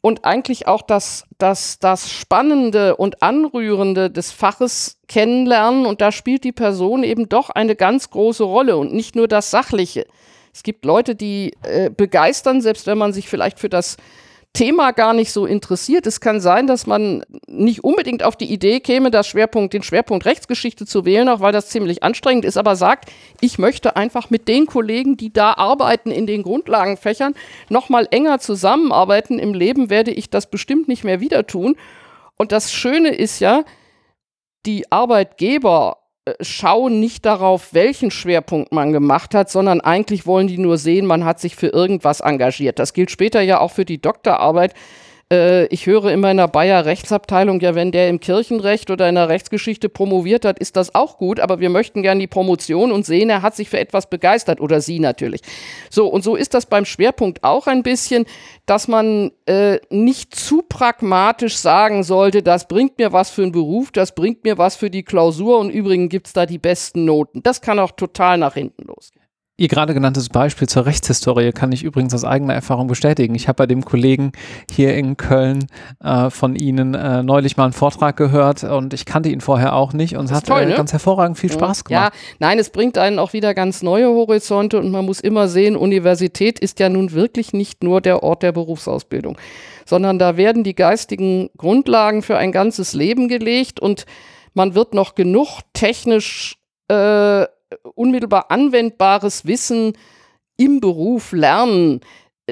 und 0.00 0.24
eigentlich 0.24 0.66
auch 0.66 0.80
das, 0.80 1.26
das, 1.36 1.78
das 1.78 2.10
Spannende 2.10 2.96
und 2.96 3.22
Anrührende 3.22 4.10
des 4.10 4.32
Faches 4.32 4.98
kennenlernen. 5.08 5.84
Und 5.84 6.00
da 6.00 6.10
spielt 6.10 6.42
die 6.42 6.52
Person 6.52 7.02
eben 7.04 7.28
doch 7.28 7.50
eine 7.50 7.76
ganz 7.76 8.08
große 8.08 8.42
Rolle 8.42 8.78
und 8.78 8.94
nicht 8.94 9.14
nur 9.14 9.28
das 9.28 9.50
Sachliche. 9.50 10.06
Es 10.54 10.62
gibt 10.62 10.86
Leute, 10.86 11.14
die 11.14 11.52
äh, 11.64 11.90
begeistern, 11.90 12.62
selbst 12.62 12.86
wenn 12.86 12.96
man 12.96 13.12
sich 13.12 13.28
vielleicht 13.28 13.58
für 13.58 13.68
das 13.68 13.98
Thema 14.56 14.92
gar 14.92 15.12
nicht 15.12 15.32
so 15.32 15.44
interessiert. 15.44 16.06
Es 16.06 16.20
kann 16.20 16.40
sein, 16.40 16.66
dass 16.66 16.86
man 16.86 17.22
nicht 17.46 17.84
unbedingt 17.84 18.22
auf 18.22 18.36
die 18.36 18.50
Idee 18.50 18.80
käme, 18.80 19.10
das 19.10 19.26
Schwerpunkt, 19.26 19.74
den 19.74 19.82
Schwerpunkt 19.82 20.24
Rechtsgeschichte 20.24 20.86
zu 20.86 21.04
wählen, 21.04 21.28
auch 21.28 21.40
weil 21.40 21.52
das 21.52 21.68
ziemlich 21.68 22.02
anstrengend 22.02 22.46
ist, 22.46 22.56
aber 22.56 22.74
sagt, 22.74 23.10
ich 23.42 23.58
möchte 23.58 23.96
einfach 23.96 24.30
mit 24.30 24.48
den 24.48 24.64
Kollegen, 24.64 25.18
die 25.18 25.30
da 25.30 25.52
arbeiten 25.52 26.10
in 26.10 26.26
den 26.26 26.42
Grundlagenfächern, 26.42 27.34
noch 27.68 27.90
mal 27.90 28.08
enger 28.10 28.38
zusammenarbeiten. 28.38 29.38
Im 29.38 29.52
Leben 29.52 29.90
werde 29.90 30.10
ich 30.10 30.30
das 30.30 30.50
bestimmt 30.50 30.88
nicht 30.88 31.04
mehr 31.04 31.20
wieder 31.20 31.46
tun. 31.46 31.76
Und 32.38 32.50
das 32.50 32.72
Schöne 32.72 33.10
ist 33.10 33.40
ja, 33.40 33.62
die 34.64 34.90
Arbeitgeber 34.90 35.98
schauen 36.40 36.98
nicht 37.00 37.24
darauf, 37.24 37.72
welchen 37.72 38.10
Schwerpunkt 38.10 38.72
man 38.72 38.92
gemacht 38.92 39.34
hat, 39.34 39.50
sondern 39.50 39.80
eigentlich 39.80 40.26
wollen 40.26 40.48
die 40.48 40.58
nur 40.58 40.78
sehen, 40.78 41.06
man 41.06 41.24
hat 41.24 41.40
sich 41.40 41.56
für 41.56 41.68
irgendwas 41.68 42.20
engagiert. 42.20 42.78
Das 42.78 42.92
gilt 42.92 43.10
später 43.10 43.40
ja 43.40 43.60
auch 43.60 43.70
für 43.70 43.84
die 43.84 44.00
Doktorarbeit. 44.00 44.74
Äh, 45.32 45.66
ich 45.66 45.86
höre 45.86 46.12
immer 46.12 46.30
in 46.30 46.36
der 46.36 46.46
Bayer 46.46 46.84
Rechtsabteilung, 46.84 47.60
ja, 47.60 47.74
wenn 47.74 47.90
der 47.90 48.08
im 48.08 48.20
Kirchenrecht 48.20 48.90
oder 48.90 49.08
in 49.08 49.16
der 49.16 49.28
Rechtsgeschichte 49.28 49.88
promoviert 49.88 50.44
hat, 50.44 50.58
ist 50.60 50.76
das 50.76 50.94
auch 50.94 51.18
gut, 51.18 51.40
aber 51.40 51.58
wir 51.58 51.68
möchten 51.68 52.02
gerne 52.02 52.20
die 52.20 52.26
Promotion 52.28 52.92
und 52.92 53.04
sehen, 53.04 53.28
er 53.28 53.42
hat 53.42 53.56
sich 53.56 53.68
für 53.68 53.80
etwas 53.80 54.08
begeistert 54.08 54.60
oder 54.60 54.80
sie 54.80 55.00
natürlich. 55.00 55.40
So, 55.90 56.06
und 56.06 56.22
so 56.22 56.36
ist 56.36 56.54
das 56.54 56.66
beim 56.66 56.84
Schwerpunkt 56.84 57.42
auch 57.42 57.66
ein 57.66 57.82
bisschen, 57.82 58.24
dass 58.66 58.86
man 58.86 59.32
äh, 59.46 59.78
nicht 59.90 60.34
zu 60.34 60.62
pragmatisch 60.62 61.56
sagen 61.56 62.04
sollte, 62.04 62.42
das 62.42 62.68
bringt 62.68 62.98
mir 62.98 63.12
was 63.12 63.30
für 63.30 63.42
einen 63.42 63.52
Beruf, 63.52 63.90
das 63.90 64.14
bringt 64.14 64.44
mir 64.44 64.58
was 64.58 64.76
für 64.76 64.90
die 64.90 65.02
Klausur 65.02 65.58
und 65.58 65.70
übrigens 65.70 66.10
gibt 66.10 66.28
es 66.28 66.32
da 66.34 66.46
die 66.46 66.58
besten 66.58 67.04
Noten. 67.04 67.42
Das 67.42 67.60
kann 67.60 67.80
auch 67.80 67.90
total 67.90 68.38
nach 68.38 68.54
hinten 68.54 68.84
losgehen. 68.84 69.25
Ihr 69.58 69.68
gerade 69.68 69.94
genanntes 69.94 70.28
Beispiel 70.28 70.68
zur 70.68 70.84
Rechtshistorie 70.84 71.50
kann 71.52 71.72
ich 71.72 71.82
übrigens 71.82 72.12
aus 72.12 72.24
eigener 72.24 72.52
Erfahrung 72.52 72.88
bestätigen. 72.88 73.34
Ich 73.34 73.48
habe 73.48 73.56
bei 73.56 73.66
dem 73.66 73.86
Kollegen 73.86 74.32
hier 74.70 74.94
in 74.94 75.16
Köln 75.16 75.68
äh, 76.04 76.28
von 76.28 76.54
Ihnen 76.56 76.92
äh, 76.92 77.22
neulich 77.22 77.56
mal 77.56 77.64
einen 77.64 77.72
Vortrag 77.72 78.18
gehört 78.18 78.64
und 78.64 78.92
ich 78.92 79.06
kannte 79.06 79.30
ihn 79.30 79.40
vorher 79.40 79.74
auch 79.74 79.94
nicht 79.94 80.14
und 80.18 80.26
es 80.26 80.32
hat 80.32 80.48
toll, 80.48 80.60
äh, 80.60 80.66
ne? 80.66 80.74
ganz 80.74 80.92
hervorragend 80.92 81.38
viel 81.38 81.50
Spaß 81.50 81.84
gemacht. 81.84 82.12
Ja, 82.12 82.20
nein, 82.38 82.58
es 82.58 82.68
bringt 82.68 82.98
einen 82.98 83.18
auch 83.18 83.32
wieder 83.32 83.54
ganz 83.54 83.82
neue 83.82 84.08
Horizonte 84.08 84.78
und 84.78 84.90
man 84.90 85.06
muss 85.06 85.20
immer 85.20 85.48
sehen, 85.48 85.74
Universität 85.74 86.58
ist 86.58 86.78
ja 86.78 86.90
nun 86.90 87.12
wirklich 87.12 87.54
nicht 87.54 87.82
nur 87.82 88.02
der 88.02 88.22
Ort 88.22 88.42
der 88.42 88.52
Berufsausbildung, 88.52 89.38
sondern 89.86 90.18
da 90.18 90.36
werden 90.36 90.64
die 90.64 90.74
geistigen 90.74 91.48
Grundlagen 91.56 92.20
für 92.20 92.36
ein 92.36 92.52
ganzes 92.52 92.92
Leben 92.92 93.26
gelegt 93.28 93.80
und 93.80 94.04
man 94.52 94.74
wird 94.74 94.92
noch 94.92 95.14
genug 95.14 95.60
technisch 95.72 96.58
äh, 96.88 97.46
unmittelbar 97.94 98.50
anwendbares 98.50 99.46
Wissen 99.46 99.92
im 100.56 100.80
Beruf 100.80 101.32
lernen. 101.32 102.00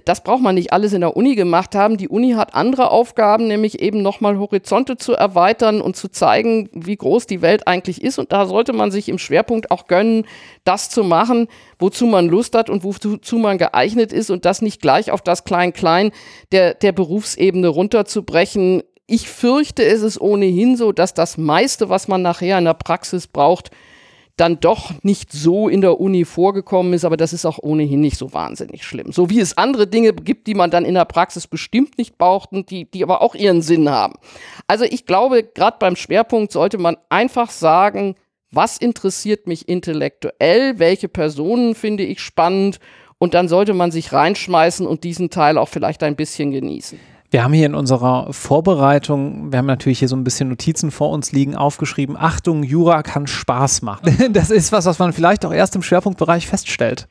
Das 0.04 0.25
braucht 0.25 0.42
man 0.42 0.56
nicht 0.56 0.73
alles 0.73 0.92
in 0.92 1.02
der 1.02 1.16
Uni 1.16 1.37
gemacht 1.37 1.76
haben. 1.76 1.97
Die 1.97 2.09
Uni 2.09 2.33
hat 2.33 2.56
andere 2.56 2.90
Aufgaben, 2.90 3.47
nämlich 3.47 3.80
eben 3.80 4.02
nochmal 4.02 4.38
Horizonte 4.38 4.97
zu 4.97 5.12
erweitern 5.12 5.80
und 5.80 5.94
zu 5.94 6.09
zeigen, 6.09 6.68
wie 6.73 6.97
groß 6.97 7.26
die 7.26 7.42
Welt 7.42 7.68
eigentlich 7.68 8.02
ist. 8.02 8.18
Und 8.18 8.33
da 8.33 8.47
sollte 8.47 8.73
man 8.73 8.90
sich 8.90 9.09
im 9.09 9.18
Schwerpunkt 9.18 9.71
auch 9.71 9.87
gönnen, 9.87 10.26
das 10.64 10.90
zu 10.90 11.04
machen, 11.04 11.47
wozu 11.78 12.06
man 12.06 12.26
Lust 12.26 12.56
hat 12.56 12.71
und 12.71 12.83
wozu 12.83 13.38
man 13.38 13.56
geeignet 13.56 14.12
ist 14.12 14.30
und 14.30 14.44
das 14.44 14.62
nicht 14.62 14.83
gleich 14.83 15.12
auf 15.12 15.23
das 15.23 15.44
Klein-Klein 15.44 16.11
der, 16.50 16.75
der 16.75 16.90
Berufsebene 16.90 17.68
runterzubrechen. 17.68 18.83
Ich 19.06 19.28
fürchte, 19.28 19.85
es 19.85 20.02
ist 20.02 20.21
ohnehin 20.21 20.76
so, 20.76 20.90
dass 20.90 21.14
das 21.14 21.38
meiste, 21.38 21.88
was 21.88 22.09
man 22.09 22.21
nachher 22.21 22.59
in 22.59 22.64
der 22.64 22.75
Praxis 22.75 23.28
braucht, 23.28 23.71
dann 24.36 24.58
doch 24.58 24.92
nicht 25.02 25.32
so 25.32 25.68
in 25.68 25.80
der 25.80 26.00
Uni 26.00 26.24
vorgekommen 26.24 26.92
ist, 26.92 27.04
aber 27.04 27.16
das 27.16 27.32
ist 27.32 27.46
auch 27.46 27.58
ohnehin 27.62 28.00
nicht 28.00 28.16
so 28.16 28.32
wahnsinnig 28.32 28.84
schlimm. 28.84 29.12
So 29.12 29.30
wie 29.30 29.38
es 29.38 29.56
andere 29.56 29.86
Dinge 29.86 30.12
gibt, 30.12 30.48
die 30.48 30.54
man 30.54 30.70
dann 30.70 30.84
in 30.84 30.94
der 30.94 31.04
Praxis 31.04 31.46
bestimmt 31.46 31.98
nicht 31.98 32.18
braucht 32.18 32.50
und 32.52 32.70
die, 32.70 32.90
die 32.90 33.04
aber 33.04 33.22
auch 33.22 33.34
ihren 33.36 33.62
Sinn 33.62 33.88
haben. 33.88 34.14
Also 34.66 34.84
ich 34.84 35.06
glaube, 35.06 35.44
gerade 35.44 35.76
beim 35.78 35.94
Schwerpunkt 35.94 36.50
sollte 36.50 36.78
man 36.78 36.96
einfach 37.08 37.50
sagen, 37.50 38.16
was 38.50 38.76
interessiert 38.76 39.46
mich 39.46 39.68
intellektuell, 39.68 40.78
welche 40.78 41.08
Personen 41.08 41.74
finde 41.74 42.04
ich 42.04 42.20
spannend 42.20 42.78
und 43.18 43.34
dann 43.34 43.48
sollte 43.48 43.74
man 43.74 43.90
sich 43.90 44.12
reinschmeißen 44.12 44.86
und 44.86 45.04
diesen 45.04 45.30
Teil 45.30 45.58
auch 45.58 45.68
vielleicht 45.68 46.02
ein 46.02 46.16
bisschen 46.16 46.50
genießen. 46.50 46.98
Wir 47.34 47.42
haben 47.42 47.52
hier 47.52 47.66
in 47.66 47.74
unserer 47.74 48.32
Vorbereitung, 48.32 49.50
wir 49.50 49.58
haben 49.58 49.66
natürlich 49.66 49.98
hier 49.98 50.06
so 50.06 50.14
ein 50.14 50.22
bisschen 50.22 50.48
Notizen 50.48 50.92
vor 50.92 51.10
uns 51.10 51.32
liegen, 51.32 51.56
aufgeschrieben, 51.56 52.16
Achtung, 52.16 52.62
Jura 52.62 53.02
kann 53.02 53.26
Spaß 53.26 53.82
machen. 53.82 54.32
Das 54.32 54.52
ist 54.52 54.70
was, 54.70 54.86
was 54.86 55.00
man 55.00 55.12
vielleicht 55.12 55.44
auch 55.44 55.52
erst 55.52 55.74
im 55.74 55.82
Schwerpunktbereich 55.82 56.46
feststellt. 56.46 57.08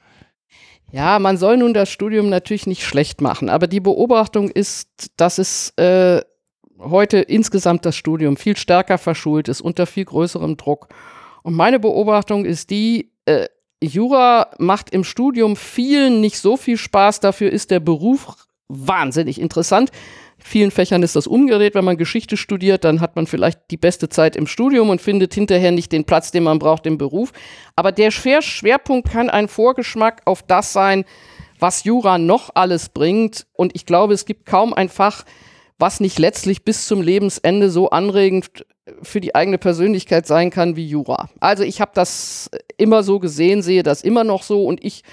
Ja, 0.94 1.20
man 1.20 1.36
soll 1.36 1.58
nun 1.58 1.74
das 1.74 1.90
Studium 1.90 2.30
natürlich 2.30 2.68
nicht 2.68 2.86
schlecht 2.86 3.20
machen, 3.20 3.50
aber 3.50 3.68
die 3.68 3.82
Beobachtung 3.82 4.50
ist, 4.50 5.12
dass 5.18 5.40
es 5.40 5.72
äh, 5.76 6.22
heute 6.80 7.18
insgesamt 7.18 7.86
das 7.86 7.98
Studium 7.98 8.38
viel 8.38 8.56
stärker 8.56 8.98
verschult 8.98 9.50
ist, 9.50 9.60
unter 9.60 9.86
viel 9.86 10.06
größerem 10.06 10.56
Druck. 10.56 10.88
Und 11.42 11.54
meine 11.54 11.82
Beobachtung 11.82 12.46
ist 12.46 12.70
die, 12.70 13.12
äh, 13.26 13.48
Jura 13.84 14.52
macht 14.58 14.90
im 14.92 15.04
Studium 15.04 15.58
vielen 15.58 16.22
nicht 16.22 16.40
so 16.40 16.56
viel 16.56 16.78
Spaß, 16.78 17.20
dafür 17.20 17.52
ist 17.52 17.72
der 17.72 17.82
Beruf 17.82 18.38
wahnsinnig 18.68 19.40
interessant. 19.40 19.92
In 20.38 20.46
vielen 20.46 20.72
Fächern 20.72 21.04
ist 21.04 21.16
das 21.16 21.28
umgedreht. 21.28 21.76
Wenn 21.76 21.86
man 21.86 21.98
Geschichte 21.98 22.38
studiert, 22.38 22.84
dann 22.84 23.02
hat 23.02 23.16
man 23.16 23.28
vielleicht 23.28 23.60
die 23.72 23.78
beste 23.78 24.10
Zeit 24.10 24.36
im 24.36 24.48
Studium 24.48 24.90
und 24.90 25.02
findet 25.02 25.34
hinterher 25.34 25.72
nicht 25.72 25.92
den 25.92 26.06
Platz, 26.06 26.32
den 26.32 26.44
man 26.44 26.60
braucht 26.60 26.86
im 26.86 26.98
Beruf. 26.98 27.32
Aber 27.76 27.92
der 27.92 28.12
Schwerpunkt 28.12 29.10
kann 29.10 29.30
ein 29.30 29.48
Vorgeschmack 29.48 30.22
auf 30.26 30.44
das 30.44 30.74
sein, 30.74 31.06
was 31.60 31.84
Jura 31.84 32.18
noch 32.18 32.50
alles 32.56 32.90
bringt. 32.90 33.46
Und 33.54 33.76
ich 33.76 33.86
glaube, 33.86 34.14
es 34.14 34.26
gibt 34.26 34.46
kaum 34.46 34.74
ein 34.74 34.90
Fach, 34.90 35.24
was 35.80 36.00
nicht 36.00 36.20
letztlich 36.20 36.64
bis 36.64 36.88
zum 36.88 37.02
Lebensende 37.02 37.70
so 37.70 37.90
anregend 37.90 38.66
für 39.02 39.22
die 39.22 39.34
eigene 39.34 39.58
Persönlichkeit 39.58 40.28
sein 40.28 40.50
kann 40.50 40.76
wie 40.76 40.88
Jura. 40.88 41.30
Also 41.40 41.64
ich 41.64 41.82
habe 41.82 41.92
das 41.94 42.50
immer 42.78 43.04
so 43.04 43.20
gesehen, 43.20 43.62
sehe 43.62 43.84
das 43.84 44.02
immer 44.02 44.24
noch 44.24 44.44
so 44.44 44.66
und 44.66 44.84
ich 44.84 45.04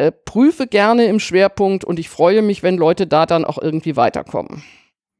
äh, 0.00 0.12
prüfe 0.12 0.66
gerne 0.66 1.04
im 1.04 1.20
Schwerpunkt 1.20 1.84
und 1.84 1.98
ich 1.98 2.08
freue 2.08 2.42
mich, 2.42 2.62
wenn 2.62 2.76
Leute 2.76 3.06
da 3.06 3.26
dann 3.26 3.44
auch 3.44 3.58
irgendwie 3.58 3.96
weiterkommen. 3.96 4.62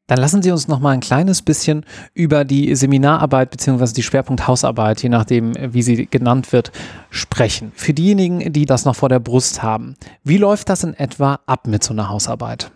Dann 0.06 0.18
lassen 0.18 0.42
Sie 0.42 0.50
uns 0.50 0.66
noch 0.66 0.80
mal 0.80 0.90
ein 0.90 1.00
kleines 1.00 1.40
bisschen 1.42 1.86
über 2.14 2.44
die 2.44 2.74
Seminararbeit 2.74 3.50
bzw. 3.50 3.92
die 3.92 4.02
Schwerpunkt-Hausarbeit, 4.02 5.00
je 5.04 5.08
nachdem, 5.08 5.52
wie 5.56 5.82
sie 5.82 6.06
genannt 6.06 6.52
wird, 6.52 6.72
sprechen. 7.10 7.70
Für 7.76 7.94
diejenigen, 7.94 8.52
die 8.52 8.66
das 8.66 8.84
noch 8.84 8.96
vor 8.96 9.08
der 9.08 9.20
Brust 9.20 9.62
haben, 9.62 9.94
wie 10.24 10.38
läuft 10.38 10.68
das 10.68 10.82
in 10.82 10.94
etwa 10.94 11.38
ab 11.46 11.68
mit 11.68 11.84
so 11.84 11.92
einer 11.92 12.08
Hausarbeit? 12.08 12.72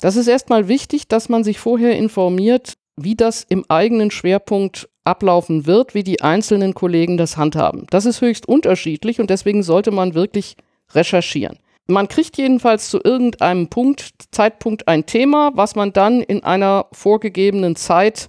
Das 0.00 0.16
ist 0.16 0.28
erstmal 0.28 0.68
wichtig, 0.68 1.08
dass 1.08 1.28
man 1.28 1.44
sich 1.44 1.58
vorher 1.58 1.94
informiert, 1.98 2.78
wie 2.96 3.16
das 3.16 3.44
im 3.46 3.66
eigenen 3.68 4.10
Schwerpunkt 4.10 4.88
ablaufen 5.04 5.66
wird, 5.66 5.94
wie 5.94 6.04
die 6.04 6.22
einzelnen 6.22 6.72
Kollegen 6.72 7.18
das 7.18 7.36
handhaben. 7.36 7.86
Das 7.90 8.06
ist 8.06 8.22
höchst 8.22 8.48
unterschiedlich 8.48 9.20
und 9.20 9.28
deswegen 9.28 9.62
sollte 9.62 9.90
man 9.90 10.14
wirklich 10.14 10.56
recherchieren. 10.94 11.58
Man 11.86 12.08
kriegt 12.08 12.36
jedenfalls 12.36 12.90
zu 12.90 13.00
irgendeinem 13.02 13.68
Punkt, 13.68 14.12
Zeitpunkt 14.30 14.88
ein 14.88 15.06
Thema, 15.06 15.52
was 15.54 15.74
man 15.74 15.92
dann 15.92 16.20
in 16.20 16.44
einer 16.44 16.86
vorgegebenen 16.92 17.76
Zeit, 17.76 18.28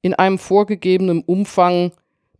in 0.00 0.14
einem 0.14 0.38
vorgegebenen 0.38 1.22
Umfang 1.22 1.90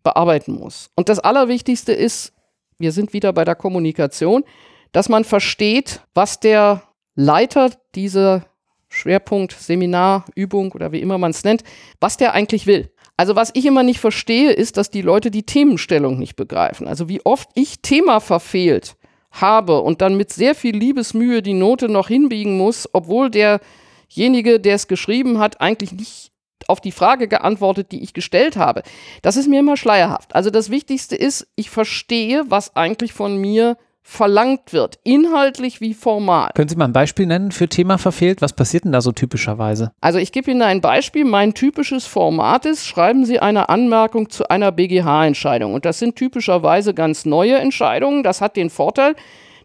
bearbeiten 0.05 0.53
muss. 0.53 0.91
Und 0.95 1.09
das 1.09 1.19
Allerwichtigste 1.19 1.93
ist, 1.93 2.33
wir 2.79 2.93
sind 2.93 3.13
wieder 3.13 3.33
bei 3.33 3.45
der 3.45 3.57
Kommunikation, 3.57 4.45
dass 4.93 5.09
man 5.09 5.25
versteht, 5.25 6.03
was 6.15 6.39
der 6.39 6.83
Leiter 7.17 7.73
dieser 7.97 8.47
Schwerpunkt, 8.89 9.53
Seminar, 9.53 10.25
Übung 10.37 10.73
oder 10.73 10.93
wie 10.93 11.01
immer 11.01 11.19
man 11.19 11.33
es 11.33 11.45
nennt, 11.45 11.65
was 12.01 12.17
der 12.17 12.33
eigentlich 12.33 12.67
will. 12.67 12.91
Also 13.17 13.37
was 13.37 13.51
ich 13.55 13.67
immer 13.67 13.83
nicht 13.83 14.01
verstehe, 14.01 14.53
ist, 14.53 14.77
dass 14.77 14.91
die 14.91 15.03
Leute 15.03 15.31
die 15.31 15.45
Themenstellung 15.45 16.19
nicht 16.19 16.37
begreifen. 16.37 16.89
Also 16.89 17.09
wie 17.09 17.25
oft 17.25 17.51
ich 17.55 17.83
Thema 17.83 18.21
verfehlt 18.21 18.97
habe 19.31 19.81
und 19.81 20.01
dann 20.01 20.17
mit 20.17 20.33
sehr 20.33 20.55
viel 20.55 20.77
Liebesmühe 20.77 21.43
die 21.43 21.55
Note 21.55 21.89
noch 21.89 22.09
hinbiegen 22.09 22.57
muss, 22.57 22.89
obwohl 22.93 23.31
derjenige, 23.31 24.61
der 24.61 24.75
es 24.75 24.89
geschrieben 24.89 25.39
hat, 25.39 25.61
eigentlich 25.61 25.93
nicht 25.93 26.31
auf 26.69 26.81
die 26.81 26.93
Frage 26.93 27.29
geantwortet, 27.29 27.93
die 27.93 28.03
ich 28.03 28.15
gestellt 28.15 28.57
habe. 28.57 28.83
Das 29.23 29.37
ist 29.37 29.49
mir 29.49 29.61
immer 29.61 29.77
schleierhaft. 29.77 30.35
Also 30.35 30.51
das 30.51 30.71
Wichtigste 30.71 31.17
ist, 31.17 31.49
ich 31.57 31.71
verstehe, 31.71 32.45
was 32.49 32.77
eigentlich 32.77 33.13
von 33.13 33.37
mir 33.37 33.77
verlangt 34.03 34.73
wird, 34.73 34.99
inhaltlich 35.05 35.81
wie 35.81 35.95
formal. 35.95 36.51
Können 36.55 36.69
Sie 36.69 36.77
mal 36.77 36.87
ein 36.87 36.93
Beispiel 36.93 37.27
nennen 37.27 37.53
für 37.53 37.69
Thema 37.69 37.99
verfehlt? 37.99 38.43
Was 38.43 38.53
passiert 38.53 38.85
denn 38.85 38.93
da 38.93 39.01
so 39.01 39.13
typischerweise? 39.13 39.93
Also 40.01 40.19
ich 40.19 40.33
gebe 40.33 40.51
Ihnen 40.51 40.63
ein 40.63 40.81
Beispiel. 40.81 41.25
Mein 41.25 41.55
typisches 41.55 42.07
Format 42.07 42.67
ist, 42.67 42.87
schreiben 42.87 43.25
Sie 43.25 43.39
eine 43.39 43.69
Anmerkung 43.69 44.31
zu 44.31 44.49
einer 44.49 44.73
BGH-Entscheidung. 44.73 45.75
Und 45.75 45.85
das 45.85 45.99
sind 45.99 46.17
typischerweise 46.17 46.95
ganz 46.95 47.25
neue 47.25 47.59
Entscheidungen. 47.59 48.23
Das 48.23 48.41
hat 48.41 48.57
den 48.57 48.71
Vorteil, 48.71 49.15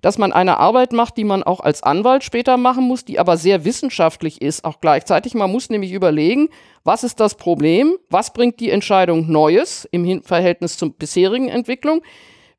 dass 0.02 0.18
man 0.20 0.34
eine 0.34 0.58
Arbeit 0.60 0.92
macht, 0.92 1.18
die 1.18 1.24
man 1.24 1.42
auch 1.42 1.62
als 1.62 1.82
Anwalt 1.82 2.24
später 2.24 2.58
machen 2.58 2.84
muss, 2.84 3.06
die 3.06 3.18
aber 3.18 3.38
sehr 3.38 3.66
wissenschaftlich 3.66 4.42
ist, 4.42 4.64
auch 4.64 4.80
gleichzeitig. 4.80 5.34
Man 5.34 5.52
muss 5.52 5.72
nämlich 5.72 5.94
überlegen, 5.94 6.50
was 6.84 7.04
ist 7.04 7.20
das 7.20 7.36
Problem, 7.36 7.96
was 8.12 8.32
bringt 8.32 8.60
die 8.60 8.70
Entscheidung 8.70 9.32
Neues 9.32 9.88
im 9.92 10.22
Verhältnis 10.22 10.78
zur 10.78 10.92
bisherigen 10.92 11.48
Entwicklung 11.48 12.04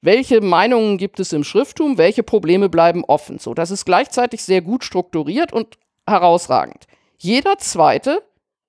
welche 0.06 0.40
Meinungen 0.40 0.98
gibt 0.98 1.18
es 1.18 1.32
im 1.32 1.42
Schrifttum, 1.42 1.98
welche 1.98 2.22
Probleme 2.22 2.68
bleiben 2.68 3.04
offen. 3.04 3.40
So, 3.40 3.54
das 3.54 3.72
ist 3.72 3.84
gleichzeitig 3.84 4.44
sehr 4.44 4.62
gut 4.62 4.84
strukturiert 4.84 5.52
und 5.52 5.78
herausragend. 6.06 6.86
Jeder 7.18 7.58
zweite 7.58 8.22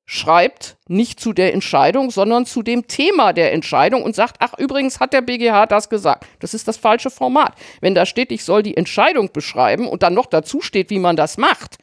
schreibt 0.06 0.78
nicht 0.88 1.20
zu 1.20 1.34
der 1.34 1.54
Entscheidung, 1.54 2.10
sondern 2.10 2.48
zu 2.48 2.64
dem 2.64 2.88
Thema 2.88 3.34
der 3.34 3.54
Entscheidung 3.54 4.02
und 4.02 4.16
sagt, 4.16 4.38
ach 4.40 4.58
übrigens 4.58 5.00
hat 5.00 5.14
der 5.14 5.22
BGH 5.22 5.68
das 5.68 5.90
gesagt. 5.90 6.26
Das 6.40 6.56
ist 6.56 6.68
das 6.68 6.78
falsche 6.78 7.12
Format. 7.12 7.54
Wenn 7.82 7.94
da 7.94 8.08
steht, 8.08 8.32
ich 8.32 8.44
soll 8.44 8.64
die 8.64 8.76
Entscheidung 8.76 9.32
beschreiben 9.32 9.88
und 9.88 10.02
dann 10.02 10.16
noch 10.16 10.26
dazu 10.26 10.62
steht, 10.62 10.90
wie 10.90 11.00
man 11.00 11.18
das 11.18 11.38
macht, 11.38 11.78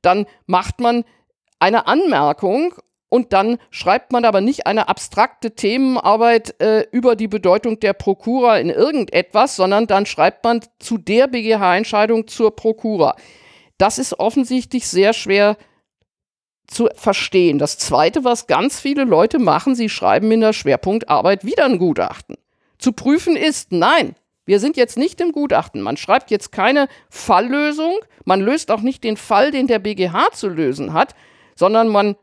dann 0.00 0.24
macht 0.46 0.80
man 0.80 1.04
eine 1.58 1.86
Anmerkung 1.86 2.74
und 3.14 3.32
dann 3.32 3.58
schreibt 3.70 4.10
man 4.10 4.24
aber 4.24 4.40
nicht 4.40 4.66
eine 4.66 4.88
abstrakte 4.88 5.54
Themenarbeit 5.54 6.60
äh, 6.60 6.84
über 6.90 7.14
die 7.14 7.28
Bedeutung 7.28 7.78
der 7.78 7.92
Prokura 7.92 8.58
in 8.58 8.70
irgendetwas, 8.70 9.54
sondern 9.54 9.86
dann 9.86 10.04
schreibt 10.04 10.42
man 10.42 10.62
zu 10.80 10.98
der 10.98 11.28
BGH-Entscheidung 11.28 12.26
zur 12.26 12.56
Prokura. 12.56 13.14
Das 13.78 14.00
ist 14.00 14.18
offensichtlich 14.18 14.88
sehr 14.88 15.12
schwer 15.12 15.56
zu 16.66 16.88
verstehen. 16.96 17.60
Das 17.60 17.78
Zweite, 17.78 18.24
was 18.24 18.48
ganz 18.48 18.80
viele 18.80 19.04
Leute 19.04 19.38
machen, 19.38 19.76
sie 19.76 19.88
schreiben 19.88 20.32
in 20.32 20.40
der 20.40 20.52
Schwerpunktarbeit 20.52 21.44
wieder 21.44 21.66
ein 21.66 21.78
Gutachten. 21.78 22.36
Zu 22.78 22.90
prüfen 22.90 23.36
ist, 23.36 23.70
nein, 23.70 24.16
wir 24.44 24.58
sind 24.58 24.76
jetzt 24.76 24.98
nicht 24.98 25.20
im 25.20 25.30
Gutachten. 25.30 25.82
Man 25.82 25.96
schreibt 25.96 26.32
jetzt 26.32 26.50
keine 26.50 26.88
Falllösung, 27.10 27.94
man 28.24 28.40
löst 28.40 28.72
auch 28.72 28.80
nicht 28.80 29.04
den 29.04 29.16
Fall, 29.16 29.52
den 29.52 29.68
der 29.68 29.78
BGH 29.78 30.32
zu 30.32 30.48
lösen 30.48 30.94
hat, 30.94 31.14
sondern 31.54 31.86
man 31.86 32.16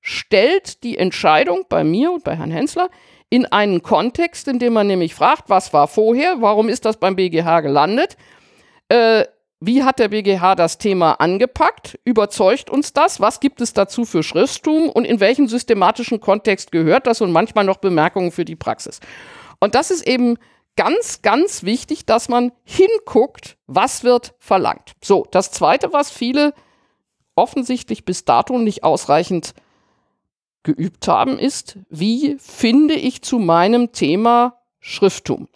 stellt 0.00 0.82
die 0.82 0.98
Entscheidung 0.98 1.64
bei 1.68 1.84
mir 1.84 2.12
und 2.12 2.24
bei 2.24 2.36
Herrn 2.36 2.50
Hensler 2.50 2.88
in 3.28 3.46
einen 3.46 3.82
Kontext, 3.82 4.48
in 4.48 4.58
dem 4.58 4.72
man 4.72 4.86
nämlich 4.86 5.14
fragt, 5.14 5.48
was 5.48 5.72
war 5.72 5.88
vorher, 5.88 6.40
warum 6.40 6.68
ist 6.68 6.84
das 6.84 6.96
beim 6.96 7.16
BGH 7.16 7.60
gelandet, 7.60 8.16
äh, 8.88 9.24
wie 9.60 9.84
hat 9.84 9.98
der 9.98 10.08
BGH 10.08 10.54
das 10.54 10.78
Thema 10.78 11.12
angepackt, 11.12 11.98
überzeugt 12.04 12.70
uns 12.70 12.94
das, 12.94 13.20
was 13.20 13.40
gibt 13.40 13.60
es 13.60 13.74
dazu 13.74 14.06
für 14.06 14.22
Schrifttum? 14.22 14.88
Und 14.88 15.04
in 15.04 15.20
welchen 15.20 15.48
systematischen 15.48 16.18
Kontext 16.18 16.72
gehört 16.72 17.06
das? 17.06 17.20
Und 17.20 17.30
manchmal 17.30 17.64
noch 17.64 17.76
Bemerkungen 17.76 18.32
für 18.32 18.46
die 18.46 18.56
Praxis. 18.56 19.00
Und 19.60 19.74
das 19.74 19.90
ist 19.90 20.06
eben 20.08 20.38
ganz, 20.76 21.20
ganz 21.20 21.62
wichtig, 21.62 22.06
dass 22.06 22.30
man 22.30 22.52
hinguckt, 22.64 23.58
was 23.66 24.02
wird 24.02 24.34
verlangt. 24.38 24.94
So, 25.04 25.26
das 25.30 25.50
Zweite, 25.50 25.92
was 25.92 26.10
viele 26.10 26.54
offensichtlich 27.36 28.06
bis 28.06 28.24
dato 28.24 28.56
nicht 28.56 28.82
ausreichend 28.82 29.52
geübt 30.62 31.08
haben, 31.08 31.38
ist, 31.38 31.78
wie 31.88 32.36
finde 32.38 32.94
ich 32.94 33.22
zu 33.22 33.38
meinem 33.38 33.92
Thema 33.92 34.56
Schrifttum? 34.80 35.48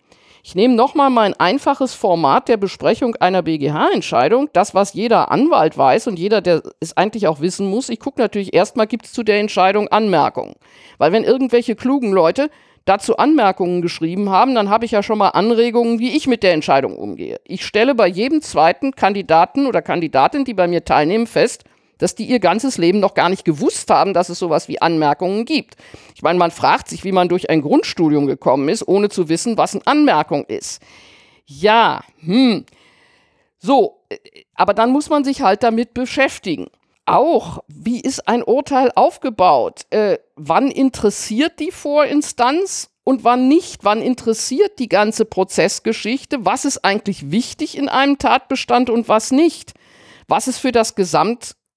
Ich 0.46 0.54
nehme 0.54 0.74
nochmal 0.74 1.08
mein 1.08 1.32
einfaches 1.32 1.94
Format 1.94 2.48
der 2.48 2.58
Besprechung 2.58 3.16
einer 3.16 3.40
BGH-Entscheidung, 3.42 4.50
das, 4.52 4.74
was 4.74 4.92
jeder 4.92 5.30
Anwalt 5.30 5.78
weiß 5.78 6.06
und 6.06 6.18
jeder, 6.18 6.42
der 6.42 6.62
es 6.80 6.94
eigentlich 6.98 7.26
auch 7.28 7.40
wissen 7.40 7.70
muss. 7.70 7.88
Ich 7.88 7.98
gucke 7.98 8.20
natürlich 8.20 8.52
erstmal, 8.52 8.86
gibt 8.86 9.06
es 9.06 9.14
zu 9.14 9.22
der 9.22 9.40
Entscheidung 9.40 9.88
Anmerkungen. 9.88 10.54
Weil 10.98 11.12
wenn 11.12 11.24
irgendwelche 11.24 11.76
klugen 11.76 12.12
Leute 12.12 12.50
dazu 12.84 13.16
Anmerkungen 13.16 13.80
geschrieben 13.80 14.28
haben, 14.28 14.54
dann 14.54 14.68
habe 14.68 14.84
ich 14.84 14.90
ja 14.90 15.02
schon 15.02 15.16
mal 15.16 15.30
Anregungen, 15.30 15.98
wie 15.98 16.14
ich 16.14 16.26
mit 16.26 16.42
der 16.42 16.52
Entscheidung 16.52 16.98
umgehe. 16.98 17.40
Ich 17.44 17.64
stelle 17.64 17.94
bei 17.94 18.06
jedem 18.06 18.42
zweiten 18.42 18.92
Kandidaten 18.92 19.66
oder 19.66 19.80
Kandidatin, 19.80 20.44
die 20.44 20.52
bei 20.52 20.68
mir 20.68 20.84
teilnehmen, 20.84 21.26
fest, 21.26 21.64
dass 21.98 22.14
die 22.14 22.24
ihr 22.24 22.40
ganzes 22.40 22.78
Leben 22.78 23.00
noch 23.00 23.14
gar 23.14 23.28
nicht 23.28 23.44
gewusst 23.44 23.90
haben, 23.90 24.14
dass 24.14 24.28
es 24.28 24.38
sowas 24.38 24.68
wie 24.68 24.80
Anmerkungen 24.80 25.44
gibt. 25.44 25.76
Ich 26.14 26.22
meine, 26.22 26.38
man 26.38 26.50
fragt 26.50 26.88
sich, 26.88 27.04
wie 27.04 27.12
man 27.12 27.28
durch 27.28 27.50
ein 27.50 27.62
Grundstudium 27.62 28.26
gekommen 28.26 28.68
ist, 28.68 28.86
ohne 28.86 29.08
zu 29.08 29.28
wissen, 29.28 29.56
was 29.56 29.74
eine 29.74 29.86
Anmerkung 29.86 30.44
ist. 30.44 30.82
Ja, 31.46 32.02
hm. 32.20 32.64
So, 33.58 34.00
äh, 34.08 34.16
aber 34.54 34.74
dann 34.74 34.90
muss 34.90 35.08
man 35.08 35.24
sich 35.24 35.42
halt 35.42 35.62
damit 35.62 35.94
beschäftigen 35.94 36.68
auch, 37.06 37.58
wie 37.68 38.00
ist 38.00 38.28
ein 38.28 38.42
Urteil 38.42 38.90
aufgebaut? 38.94 39.82
Äh, 39.90 40.18
wann 40.36 40.70
interessiert 40.70 41.60
die 41.60 41.70
Vorinstanz 41.70 42.90
und 43.04 43.24
wann 43.24 43.48
nicht? 43.48 43.84
Wann 43.84 44.00
interessiert 44.00 44.78
die 44.78 44.88
ganze 44.88 45.24
Prozessgeschichte? 45.24 46.44
Was 46.44 46.64
ist 46.64 46.84
eigentlich 46.84 47.30
wichtig 47.30 47.76
in 47.76 47.88
einem 47.88 48.18
Tatbestand 48.18 48.88
und 48.88 49.08
was 49.08 49.30
nicht? 49.30 49.74
Was 50.28 50.48
ist 50.48 50.58
für 50.58 50.72
das 50.72 50.94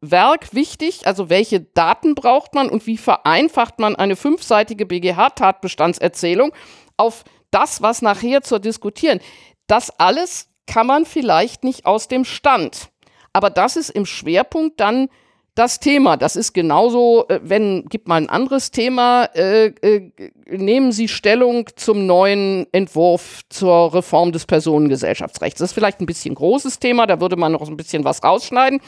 Gesamtwerk 0.02 0.54
wichtig? 0.54 1.08
Also 1.08 1.30
welche 1.30 1.62
Daten 1.62 2.16
braucht 2.16 2.54
man 2.54 2.70
und 2.70 2.86
wie 2.88 2.98
vereinfacht 2.98 3.80
man 3.80 3.96
eine 3.96 4.16
fünfseitige 4.16 4.86
BGH-Tatbestandserzählung 4.86 6.54
auf 6.98 7.24
das, 7.52 7.82
was 7.82 8.02
nachher 8.02 8.42
zu 8.42 8.60
diskutieren? 8.60 9.20
Das 9.68 9.90
alles 10.00 10.50
kann 10.66 10.88
man 10.88 11.06
vielleicht 11.06 11.64
nicht 11.64 11.86
aus 11.86 12.08
dem 12.08 12.26
Stand. 12.26 12.90
Aber 13.34 13.50
das 13.50 13.76
ist 13.76 13.90
im 13.90 14.06
Schwerpunkt 14.06 14.80
dann 14.80 15.10
das 15.56 15.80
Thema. 15.80 16.18
Das 16.18 16.36
ist 16.36 16.54
genauso, 16.54 17.26
äh, 17.30 17.40
wenn, 17.42 17.86
gibt 17.86 18.08
mal 18.08 18.18
ein 18.18 18.30
anderes 18.30 18.70
Thema, 18.70 19.26
äh, 19.34 19.68
äh, 19.68 20.12
nehmen 20.46 20.92
Sie 20.92 21.08
Stellung 21.08 21.68
zum 21.76 22.06
neuen 22.06 22.68
Entwurf 22.72 23.42
zur 23.50 23.94
Reform 23.94 24.32
des 24.32 24.46
Personengesellschaftsrechts. 24.46 25.60
Das 25.60 25.72
ist 25.72 25.74
vielleicht 25.74 26.00
ein 26.00 26.06
bisschen 26.06 26.36
großes 26.36 26.78
Thema, 26.78 27.08
da 27.08 27.20
würde 27.20 27.38
man 27.38 27.54
noch 27.54 27.68
ein 27.68 27.78
bisschen 27.78 28.04
was 28.04 28.24
rausschneiden. 28.24 28.82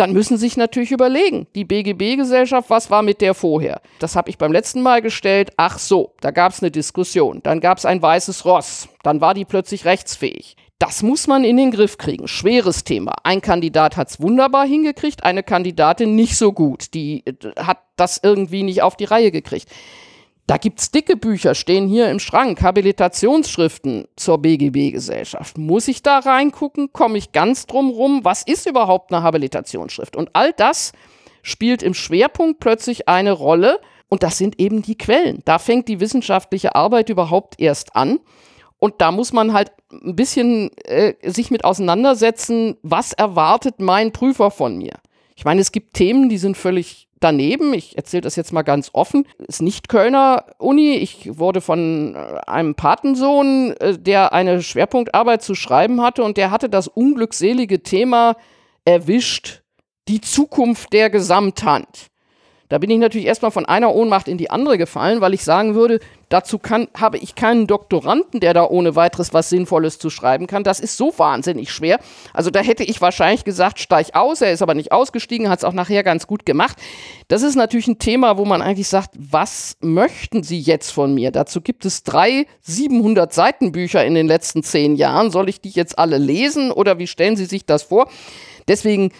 Dann 0.00 0.14
müssen 0.14 0.38
Sie 0.38 0.46
sich 0.46 0.56
natürlich 0.56 0.92
überlegen, 0.92 1.46
die 1.54 1.66
BGB-Gesellschaft, 1.66 2.70
was 2.70 2.90
war 2.90 3.02
mit 3.02 3.20
der 3.20 3.34
vorher? 3.34 3.82
Das 3.98 4.16
habe 4.16 4.30
ich 4.30 4.38
beim 4.38 4.50
letzten 4.50 4.80
Mal 4.80 5.02
gestellt. 5.02 5.50
Ach 5.58 5.78
so, 5.78 6.14
da 6.22 6.30
gab 6.30 6.52
es 6.52 6.62
eine 6.62 6.70
Diskussion. 6.70 7.42
Dann 7.42 7.60
gab 7.60 7.76
es 7.76 7.84
ein 7.84 8.00
weißes 8.00 8.46
Ross. 8.46 8.88
Dann 9.02 9.20
war 9.20 9.34
die 9.34 9.44
plötzlich 9.44 9.84
rechtsfähig. 9.84 10.56
Das 10.78 11.02
muss 11.02 11.26
man 11.26 11.44
in 11.44 11.58
den 11.58 11.70
Griff 11.70 11.98
kriegen. 11.98 12.28
Schweres 12.28 12.84
Thema. 12.84 13.12
Ein 13.24 13.42
Kandidat 13.42 13.98
hat 13.98 14.08
es 14.08 14.22
wunderbar 14.22 14.66
hingekriegt, 14.66 15.22
eine 15.22 15.42
Kandidatin 15.42 16.14
nicht 16.14 16.38
so 16.38 16.54
gut. 16.54 16.94
Die 16.94 17.22
äh, 17.26 17.34
hat 17.58 17.80
das 17.96 18.20
irgendwie 18.22 18.62
nicht 18.62 18.80
auf 18.80 18.96
die 18.96 19.04
Reihe 19.04 19.30
gekriegt. 19.30 19.68
Da 20.50 20.56
gibt 20.56 20.80
es 20.80 20.90
dicke 20.90 21.16
Bücher, 21.16 21.54
stehen 21.54 21.86
hier 21.86 22.10
im 22.10 22.18
Schrank, 22.18 22.60
Habilitationsschriften 22.60 24.08
zur 24.16 24.38
BGB-Gesellschaft. 24.38 25.56
Muss 25.56 25.86
ich 25.86 26.02
da 26.02 26.18
reingucken? 26.18 26.92
Komme 26.92 27.18
ich 27.18 27.30
ganz 27.30 27.66
drum 27.66 27.88
rum? 27.88 28.24
Was 28.24 28.42
ist 28.42 28.66
überhaupt 28.66 29.12
eine 29.12 29.22
Habilitationsschrift? 29.22 30.16
Und 30.16 30.30
all 30.32 30.52
das 30.52 30.90
spielt 31.42 31.84
im 31.84 31.94
Schwerpunkt 31.94 32.58
plötzlich 32.58 33.08
eine 33.08 33.30
Rolle. 33.30 33.78
Und 34.08 34.24
das 34.24 34.38
sind 34.38 34.60
eben 34.60 34.82
die 34.82 34.98
Quellen. 34.98 35.40
Da 35.44 35.60
fängt 35.60 35.86
die 35.86 36.00
wissenschaftliche 36.00 36.74
Arbeit 36.74 37.10
überhaupt 37.10 37.60
erst 37.60 37.94
an. 37.94 38.18
Und 38.80 38.94
da 39.00 39.12
muss 39.12 39.32
man 39.32 39.52
halt 39.52 39.70
ein 39.92 40.16
bisschen 40.16 40.72
äh, 40.84 41.14
sich 41.30 41.52
mit 41.52 41.64
auseinandersetzen, 41.64 42.76
was 42.82 43.12
erwartet 43.12 43.78
mein 43.78 44.10
Prüfer 44.10 44.50
von 44.50 44.76
mir. 44.76 44.94
Ich 45.36 45.44
meine, 45.44 45.60
es 45.60 45.70
gibt 45.70 45.94
Themen, 45.94 46.28
die 46.28 46.38
sind 46.38 46.56
völlig 46.56 47.06
daneben. 47.20 47.72
Ich 47.74 47.96
erzähle 47.96 48.22
das 48.22 48.36
jetzt 48.36 48.52
mal 48.52 48.62
ganz 48.62 48.90
offen. 48.92 49.26
Ist 49.46 49.62
nicht 49.62 49.88
Kölner 49.88 50.46
Uni. 50.58 50.94
Ich 50.94 51.38
wurde 51.38 51.60
von 51.60 52.14
äh, 52.14 52.40
einem 52.46 52.74
Patensohn, 52.74 53.74
äh, 53.78 53.98
der 53.98 54.32
eine 54.32 54.62
Schwerpunktarbeit 54.62 55.42
zu 55.42 55.54
schreiben 55.54 56.02
hatte 56.02 56.24
und 56.24 56.36
der 56.36 56.50
hatte 56.50 56.68
das 56.68 56.88
unglückselige 56.88 57.82
Thema 57.82 58.36
erwischt, 58.84 59.62
die 60.08 60.20
Zukunft 60.20 60.92
der 60.92 61.10
Gesamthand. 61.10 62.09
Da 62.70 62.78
bin 62.78 62.88
ich 62.88 62.98
natürlich 62.98 63.26
erstmal 63.26 63.50
von 63.50 63.66
einer 63.66 63.92
Ohnmacht 63.92 64.28
in 64.28 64.38
die 64.38 64.48
andere 64.48 64.78
gefallen, 64.78 65.20
weil 65.20 65.34
ich 65.34 65.42
sagen 65.42 65.74
würde, 65.74 65.98
dazu 66.28 66.60
kann, 66.60 66.86
habe 66.96 67.18
ich 67.18 67.34
keinen 67.34 67.66
Doktoranden, 67.66 68.38
der 68.38 68.54
da 68.54 68.64
ohne 68.64 68.94
weiteres 68.94 69.34
was 69.34 69.50
Sinnvolles 69.50 69.98
zu 69.98 70.08
schreiben 70.08 70.46
kann. 70.46 70.62
Das 70.62 70.78
ist 70.78 70.96
so 70.96 71.12
wahnsinnig 71.16 71.72
schwer. 71.72 71.98
Also 72.32 72.50
da 72.50 72.60
hätte 72.60 72.84
ich 72.84 73.00
wahrscheinlich 73.00 73.42
gesagt, 73.42 73.80
steig 73.80 74.14
aus. 74.14 74.40
Er 74.40 74.52
ist 74.52 74.62
aber 74.62 74.74
nicht 74.74 74.92
ausgestiegen, 74.92 75.50
hat 75.50 75.58
es 75.58 75.64
auch 75.64 75.72
nachher 75.72 76.04
ganz 76.04 76.28
gut 76.28 76.46
gemacht. 76.46 76.76
Das 77.26 77.42
ist 77.42 77.56
natürlich 77.56 77.88
ein 77.88 77.98
Thema, 77.98 78.38
wo 78.38 78.44
man 78.44 78.62
eigentlich 78.62 78.88
sagt, 78.88 79.10
was 79.18 79.76
möchten 79.80 80.44
Sie 80.44 80.60
jetzt 80.60 80.92
von 80.92 81.12
mir? 81.12 81.32
Dazu 81.32 81.60
gibt 81.60 81.84
es 81.84 82.04
drei 82.04 82.46
700 82.60 83.34
Seiten 83.34 83.72
Bücher 83.72 84.04
in 84.04 84.14
den 84.14 84.28
letzten 84.28 84.62
zehn 84.62 84.94
Jahren. 84.94 85.32
Soll 85.32 85.48
ich 85.48 85.60
die 85.60 85.70
jetzt 85.70 85.98
alle 85.98 86.18
lesen 86.18 86.70
oder 86.70 87.00
wie 87.00 87.08
stellen 87.08 87.34
Sie 87.34 87.46
sich 87.46 87.66
das 87.66 87.82
vor? 87.82 88.08
Deswegen 88.68 89.10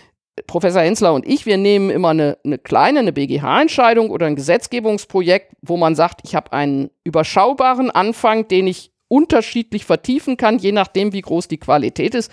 Professor 0.46 0.83
Hensler 0.83 1.12
und 1.12 1.26
ich, 1.26 1.46
wir 1.46 1.57
nehmen 1.57 1.90
immer 1.90 2.11
eine, 2.11 2.38
eine 2.44 2.59
kleine, 2.59 3.00
eine 3.00 3.12
BGH-Entscheidung 3.12 4.11
oder 4.11 4.26
ein 4.26 4.37
Gesetzgebungsprojekt, 4.37 5.55
wo 5.62 5.76
man 5.76 5.94
sagt, 5.94 6.20
ich 6.24 6.35
habe 6.35 6.53
einen 6.53 6.90
überschaubaren 7.05 7.90
Anfang, 7.90 8.48
den 8.48 8.66
ich 8.66 8.92
unterschiedlich 9.09 9.85
vertiefen 9.85 10.37
kann, 10.37 10.59
je 10.59 10.72
nachdem, 10.72 11.12
wie 11.12 11.20
groß 11.20 11.48
die 11.48 11.59
Qualität 11.59 12.14
ist. 12.14 12.31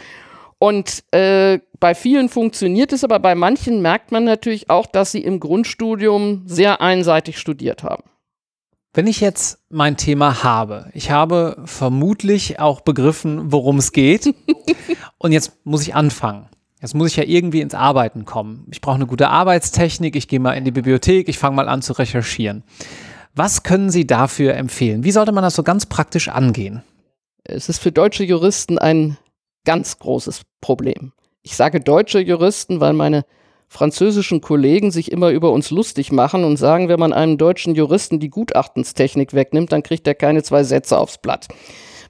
Und 0.59 1.03
äh, 1.11 1.59
bei 1.79 1.93
vielen 1.93 2.29
funktioniert 2.29 2.91
es, 2.93 3.03
aber 3.03 3.19
bei 3.19 3.35
manchen 3.35 3.81
merkt 3.81 4.11
man 4.11 4.23
natürlich 4.23 4.69
auch, 4.69 4.85
dass 4.87 5.11
sie 5.11 5.23
im 5.23 5.39
Grundstudium 5.39 6.43
sehr 6.45 6.81
einseitig 6.81 7.37
studiert 7.37 7.83
haben. 7.83 8.03
Wenn 8.93 9.05
ich 9.05 9.21
jetzt 9.21 9.59
mein 9.69 9.97
Thema 9.97 10.43
habe, 10.43 10.89
ich 10.93 11.11
habe 11.11 11.61
vermutlich 11.65 12.59
auch 12.59 12.81
begriffen, 12.81 13.51
worum 13.51 13.77
es 13.77 13.91
geht. 13.91 14.33
und 15.19 15.31
jetzt 15.31 15.53
muss 15.63 15.83
ich 15.83 15.93
anfangen. 15.93 16.49
Jetzt 16.81 16.93
muss 16.93 17.09
ich 17.09 17.15
ja 17.15 17.23
irgendwie 17.23 17.61
ins 17.61 17.73
Arbeiten 17.73 18.25
kommen. 18.25 18.67
Ich 18.71 18.81
brauche 18.81 18.95
eine 18.95 19.07
gute 19.07 19.29
Arbeitstechnik, 19.29 20.15
ich 20.15 20.27
gehe 20.27 20.39
mal 20.39 20.53
in 20.53 20.63
die 20.63 20.71
Bibliothek, 20.71 21.27
ich 21.27 21.39
fange 21.39 21.55
mal 21.55 21.67
an 21.67 21.81
zu 21.81 21.93
recherchieren. 21.93 22.63
Was 23.33 23.63
können 23.63 23.89
Sie 23.89 24.05
dafür 24.05 24.53
empfehlen? 24.55 25.03
Wie 25.03 25.11
sollte 25.11 25.31
man 25.31 25.43
das 25.43 25.55
so 25.55 25.63
ganz 25.63 25.85
praktisch 25.85 26.27
angehen? 26.27 26.83
Es 27.43 27.69
ist 27.69 27.79
für 27.79 27.91
deutsche 27.91 28.23
Juristen 28.23 28.77
ein 28.77 29.17
ganz 29.65 29.97
großes 29.99 30.41
Problem. 30.61 31.13
Ich 31.41 31.55
sage 31.55 31.79
deutsche 31.79 32.19
Juristen, 32.19 32.79
weil 32.79 32.93
meine 32.93 33.25
französischen 33.67 34.41
Kollegen 34.41 34.91
sich 34.91 35.11
immer 35.11 35.29
über 35.31 35.51
uns 35.51 35.71
lustig 35.71 36.11
machen 36.11 36.43
und 36.43 36.57
sagen, 36.57 36.89
wenn 36.89 36.99
man 36.99 37.13
einem 37.13 37.37
deutschen 37.37 37.75
Juristen 37.75 38.19
die 38.19 38.29
Gutachtenstechnik 38.29 39.33
wegnimmt, 39.33 39.71
dann 39.71 39.83
kriegt 39.83 40.07
er 40.07 40.15
keine 40.15 40.43
zwei 40.43 40.63
Sätze 40.63 40.97
aufs 40.97 41.17
Blatt. 41.17 41.47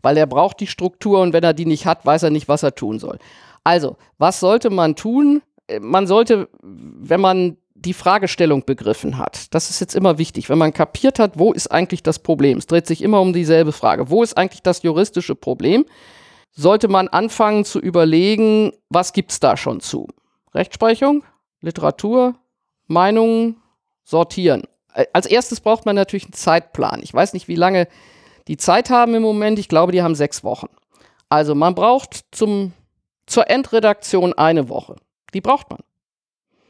Weil 0.01 0.17
er 0.17 0.27
braucht 0.27 0.59
die 0.59 0.67
Struktur 0.67 1.21
und 1.21 1.33
wenn 1.33 1.43
er 1.43 1.53
die 1.53 1.65
nicht 1.65 1.85
hat, 1.85 2.05
weiß 2.05 2.23
er 2.23 2.29
nicht, 2.29 2.47
was 2.47 2.63
er 2.63 2.75
tun 2.75 2.99
soll. 2.99 3.17
Also, 3.67 3.97
was 4.17 4.39
sollte 4.39 4.69
man 4.69 4.95
tun? 4.95 5.41
Äh, 5.67 5.81
man 5.81 6.07
sollte, 6.07 6.47
wenn 6.61 7.19
man 7.19 7.57
die 7.75 7.93
Fragestellung 7.93 8.63
begriffen 8.65 9.17
hat, 9.17 9.53
das 9.53 9.69
ist 9.69 9.81
jetzt 9.81 9.93
immer 9.93 10.17
wichtig, 10.17 10.47
wenn 10.47 10.57
man 10.57 10.71
kapiert 10.71 11.19
hat, 11.19 11.37
wo 11.37 11.51
ist 11.51 11.67
eigentlich 11.67 12.01
das 12.01 12.19
Problem? 12.19 12.59
Es 12.59 12.65
dreht 12.65 12.87
sich 12.87 13.01
immer 13.01 13.19
um 13.19 13.33
dieselbe 13.33 13.73
Frage. 13.73 14.09
Wo 14.09 14.23
ist 14.23 14.37
eigentlich 14.37 14.63
das 14.63 14.83
juristische 14.83 15.35
Problem? 15.35 15.83
Sollte 16.53 16.87
man 16.87 17.09
anfangen 17.09 17.65
zu 17.65 17.79
überlegen, 17.79 18.71
was 18.87 19.11
gibt 19.11 19.33
es 19.33 19.41
da 19.41 19.57
schon 19.57 19.81
zu? 19.81 20.07
Rechtsprechung, 20.53 21.25
Literatur, 21.59 22.35
Meinungen 22.87 23.57
sortieren. 24.05 24.63
Äh, 24.93 25.07
als 25.11 25.25
erstes 25.25 25.59
braucht 25.59 25.85
man 25.85 25.97
natürlich 25.97 26.27
einen 26.27 26.33
Zeitplan. 26.33 27.01
Ich 27.03 27.13
weiß 27.13 27.33
nicht, 27.33 27.49
wie 27.49 27.55
lange 27.55 27.89
die 28.47 28.55
Zeit 28.55 28.89
haben 28.89 29.13
im 29.13 29.23
Moment. 29.23 29.59
Ich 29.59 29.67
glaube, 29.67 29.91
die 29.91 30.03
haben 30.03 30.15
sechs 30.15 30.45
Wochen. 30.45 30.69
Also 31.27 31.53
man 31.53 31.75
braucht 31.75 32.23
zum, 32.31 32.71
zur 33.27 33.49
Endredaktion 33.49 34.33
eine 34.33 34.69
Woche. 34.69 34.95
Die 35.33 35.41
braucht 35.41 35.69
man. 35.69 35.79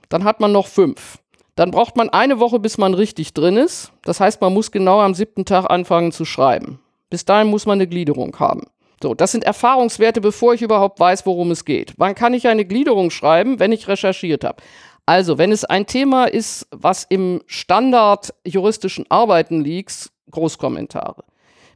Dann 0.09 0.23
hat 0.23 0.39
man 0.39 0.51
noch 0.51 0.67
fünf. 0.67 1.19
Dann 1.55 1.71
braucht 1.71 1.95
man 1.95 2.09
eine 2.09 2.39
Woche, 2.39 2.59
bis 2.59 2.77
man 2.77 2.93
richtig 2.93 3.33
drin 3.33 3.57
ist. 3.57 3.91
Das 4.03 4.19
heißt, 4.19 4.41
man 4.41 4.53
muss 4.53 4.71
genau 4.71 4.99
am 4.99 5.15
siebten 5.15 5.45
Tag 5.45 5.69
anfangen 5.69 6.11
zu 6.11 6.25
schreiben. 6.25 6.79
Bis 7.09 7.25
dahin 7.25 7.47
muss 7.47 7.65
man 7.65 7.77
eine 7.77 7.87
Gliederung 7.87 8.37
haben. 8.39 8.67
So, 9.01 9.13
das 9.13 9.31
sind 9.31 9.43
Erfahrungswerte, 9.43 10.21
bevor 10.21 10.53
ich 10.53 10.61
überhaupt 10.61 10.99
weiß, 10.99 11.25
worum 11.25 11.51
es 11.51 11.65
geht. 11.65 11.93
Wann 11.97 12.15
kann 12.15 12.33
ich 12.33 12.47
eine 12.47 12.65
Gliederung 12.65 13.11
schreiben, 13.11 13.59
wenn 13.59 13.71
ich 13.71 13.87
recherchiert 13.87 14.43
habe? 14.43 14.61
Also, 15.05 15.37
wenn 15.37 15.51
es 15.51 15.63
ein 15.63 15.85
Thema 15.85 16.25
ist, 16.25 16.67
was 16.71 17.05
im 17.05 17.41
Standard 17.45 18.33
juristischen 18.45 19.05
Arbeiten 19.09 19.61
liegt, 19.61 20.11
Großkommentare. 20.31 21.23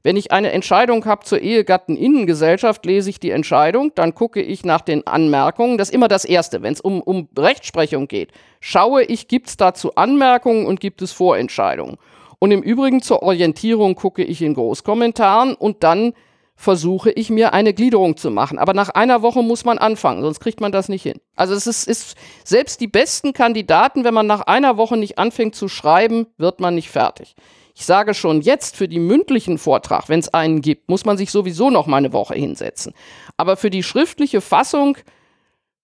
Wenn 0.04 0.18
ich 0.18 0.32
eine 0.32 0.52
Entscheidung 0.52 1.06
habe 1.06 1.26
zur 1.26 1.42
Ehegatteninnengesellschaft, 1.42 2.86
lese 2.86 3.10
ich 3.12 3.20
die 3.20 3.30
Entscheidung, 3.30 3.92
dann 3.94 4.16
gucke 4.16 4.42
ich 4.42 4.66
nach 4.66 4.82
den 4.82 5.06
Anmerkungen. 5.06 5.78
Das 5.78 5.90
ist 5.90 5.96
immer 5.96 6.08
das 6.08 6.26
Erste, 6.26 6.64
wenn 6.64 6.74
es 6.74 6.82
um, 6.82 7.02
um 7.02 7.30
Rechtsprechung 7.38 8.08
geht. 8.08 8.32
Schaue 8.60 9.04
ich, 9.04 9.28
gibt 9.28 9.50
es 9.50 9.58
dazu 9.58 9.96
Anmerkungen 9.96 10.66
und 10.66 10.80
gibt 10.80 11.02
es 11.02 11.12
Vorentscheidungen. 11.12 11.98
Und 12.40 12.50
im 12.50 12.64
Übrigen 12.64 13.04
zur 13.04 13.22
Orientierung 13.22 13.94
gucke 13.94 14.24
ich 14.24 14.42
in 14.42 14.56
Großkommentaren 14.56 15.54
und 15.54 15.84
dann 15.84 16.14
versuche 16.56 17.12
ich 17.12 17.30
mir 17.30 17.54
eine 17.54 17.74
Gliederung 17.74 18.18
zu 18.18 18.32
machen. 18.32 18.58
Aber 18.58 18.74
nach 18.74 18.90
einer 18.90 19.22
Woche 19.22 19.44
muss 19.44 19.66
man 19.66 19.78
anfangen, 19.78 20.22
sonst 20.22 20.40
kriegt 20.40 20.62
man 20.62 20.72
das 20.72 20.90
nicht 20.90 21.04
hin. 21.04 21.20
Also 21.36 21.54
es 21.54 21.68
ist, 21.68 21.88
ist 21.88 22.16
selbst 22.44 22.82
die 22.82 22.88
besten 22.88 23.34
Kandidaten, 23.34 24.04
wenn 24.04 24.14
man 24.14 24.28
nach 24.28 24.42
einer 24.42 24.78
Woche 24.78 24.98
nicht 24.98 25.18
anfängt 25.20 25.56
zu 25.56 25.68
schreiben, 25.68 26.28
wird 26.38 26.60
man 26.60 26.76
nicht 26.76 26.90
fertig. 26.90 27.36
Ich 27.74 27.86
sage 27.86 28.14
schon 28.14 28.42
jetzt 28.42 28.76
für 28.76 28.88
die 28.88 29.00
mündlichen 29.00 29.58
Vortrag, 29.58 30.10
wenn 30.10 30.20
es 30.20 30.34
einen 30.34 30.62
gibt, 30.62 30.90
muss 30.90 31.06
man 31.06 31.18
sich 31.18 31.32
sowieso 31.32 31.70
noch 31.70 31.88
mal 31.88 31.98
eine 31.98 32.14
Woche 32.14 32.36
hinsetzen. 32.36 32.94
Aber 33.38 33.58
für 33.58 33.70
die 33.70 33.84
schriftliche 33.84 34.42
Fassung 34.42 34.98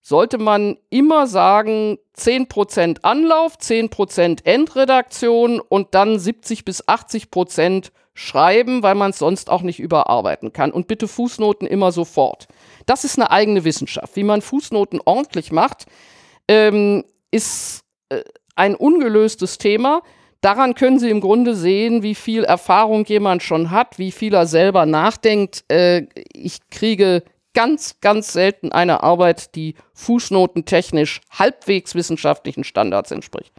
sollte 0.01 0.37
man 0.37 0.77
immer 0.89 1.27
sagen, 1.27 1.97
10% 2.17 3.03
Anlauf, 3.03 3.57
10% 3.57 4.45
Endredaktion 4.45 5.59
und 5.59 5.93
dann 5.93 6.17
70 6.17 6.63
bis 6.63 6.87
80% 6.87 7.91
schreiben, 8.13 8.83
weil 8.83 8.95
man 8.95 9.11
es 9.11 9.19
sonst 9.19 9.49
auch 9.49 9.61
nicht 9.61 9.79
überarbeiten 9.79 10.53
kann. 10.53 10.71
Und 10.71 10.87
bitte 10.87 11.07
Fußnoten 11.07 11.67
immer 11.67 11.91
sofort. 11.91 12.47
Das 12.85 13.03
ist 13.03 13.19
eine 13.19 13.31
eigene 13.31 13.63
Wissenschaft. 13.63 14.15
Wie 14.15 14.23
man 14.23 14.41
Fußnoten 14.41 15.01
ordentlich 15.05 15.51
macht, 15.51 15.85
ähm, 16.47 17.03
ist 17.31 17.81
äh, 18.09 18.23
ein 18.55 18.75
ungelöstes 18.75 19.57
Thema. 19.57 20.01
Daran 20.47 20.75
können 20.75 20.97
Sie 20.97 21.09
im 21.09 21.19
Grunde 21.19 21.57
sehen, 21.57 22.03
wie 22.03 22.15
viel 22.15 22.45
Erfahrung 22.45 23.03
jemand 23.03 23.43
schon 23.43 23.69
hat, 23.69 23.99
wie 23.99 24.13
viel 24.13 24.33
er 24.33 24.47
selber 24.47 24.85
nachdenkt. 24.85 25.65
Äh, 25.69 26.07
ich 26.31 26.69
kriege 26.69 27.23
ganz, 27.53 27.99
ganz 27.99 28.31
selten 28.31 28.71
eine 28.71 29.03
Arbeit, 29.03 29.55
die 29.55 29.75
fußnotentechnisch 29.93 31.19
halbwegs 31.37 31.95
wissenschaftlichen 31.95 32.63
Standards 32.63 33.11
entspricht. 33.11 33.51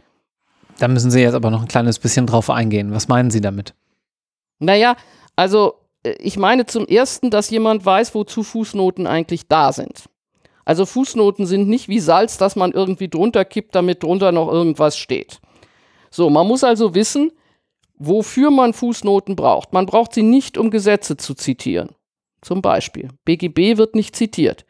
Da 0.79 0.87
müssen 0.87 1.11
Sie 1.11 1.21
jetzt 1.21 1.35
aber 1.35 1.51
noch 1.51 1.61
ein 1.61 1.67
kleines 1.67 1.99
bisschen 1.99 2.25
drauf 2.25 2.49
eingehen. 2.49 2.91
Was 2.91 3.07
meinen 3.07 3.29
Sie 3.29 3.41
damit? 3.41 3.75
Naja, 4.57 4.95
also 5.35 5.75
äh, 6.01 6.13
ich 6.13 6.37
meine 6.37 6.65
zum 6.65 6.87
Ersten, 6.87 7.29
dass 7.29 7.51
jemand 7.51 7.85
weiß, 7.85 8.15
wozu 8.15 8.41
Fußnoten 8.41 9.05
eigentlich 9.05 9.47
da 9.47 9.73
sind. 9.73 10.05
Also 10.65 10.87
Fußnoten 10.87 11.45
sind 11.45 11.69
nicht 11.69 11.87
wie 11.87 11.99
Salz, 11.99 12.39
dass 12.39 12.55
man 12.55 12.71
irgendwie 12.71 13.09
drunter 13.09 13.45
kippt, 13.45 13.75
damit 13.75 14.01
drunter 14.01 14.31
noch 14.31 14.51
irgendwas 14.51 14.97
steht. 14.97 15.39
So, 16.09 16.29
man 16.29 16.47
muss 16.47 16.63
also 16.63 16.95
wissen, 16.95 17.31
wofür 17.97 18.49
man 18.49 18.73
Fußnoten 18.73 19.35
braucht. 19.35 19.73
Man 19.73 19.85
braucht 19.85 20.13
sie 20.13 20.23
nicht, 20.23 20.57
um 20.57 20.71
Gesetze 20.71 21.17
zu 21.17 21.33
zitieren. 21.33 21.89
Zum 22.41 22.61
Beispiel. 22.61 23.09
BGB 23.25 23.77
wird 23.77 23.95
nicht 23.95 24.15
zitiert. 24.15 24.65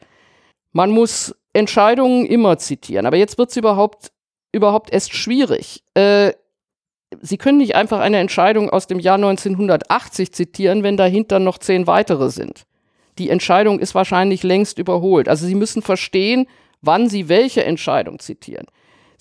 Man 0.72 0.90
muss 0.90 1.34
Entscheidungen 1.52 2.26
immer 2.26 2.58
zitieren. 2.58 3.06
Aber 3.06 3.16
jetzt 3.16 3.38
wird 3.38 3.50
es 3.50 3.56
überhaupt, 3.56 4.12
überhaupt 4.52 4.92
erst 4.92 5.14
schwierig. 5.14 5.82
Äh, 5.94 6.32
Sie 7.22 7.38
können 7.38 7.58
nicht 7.58 7.74
einfach 7.74 7.98
eine 7.98 8.18
Entscheidung 8.18 8.70
aus 8.70 8.86
dem 8.86 9.00
Jahr 9.00 9.16
1980 9.16 10.32
zitieren, 10.32 10.84
wenn 10.84 10.96
dahinter 10.96 11.40
noch 11.40 11.58
zehn 11.58 11.88
weitere 11.88 12.30
sind. 12.30 12.66
Die 13.18 13.30
Entscheidung 13.30 13.80
ist 13.80 13.96
wahrscheinlich 13.96 14.44
längst 14.44 14.78
überholt. 14.78 15.28
Also 15.28 15.44
Sie 15.44 15.56
müssen 15.56 15.82
verstehen, 15.82 16.46
wann 16.82 17.08
Sie 17.08 17.28
welche 17.28 17.64
Entscheidung 17.64 18.20
zitieren. 18.20 18.66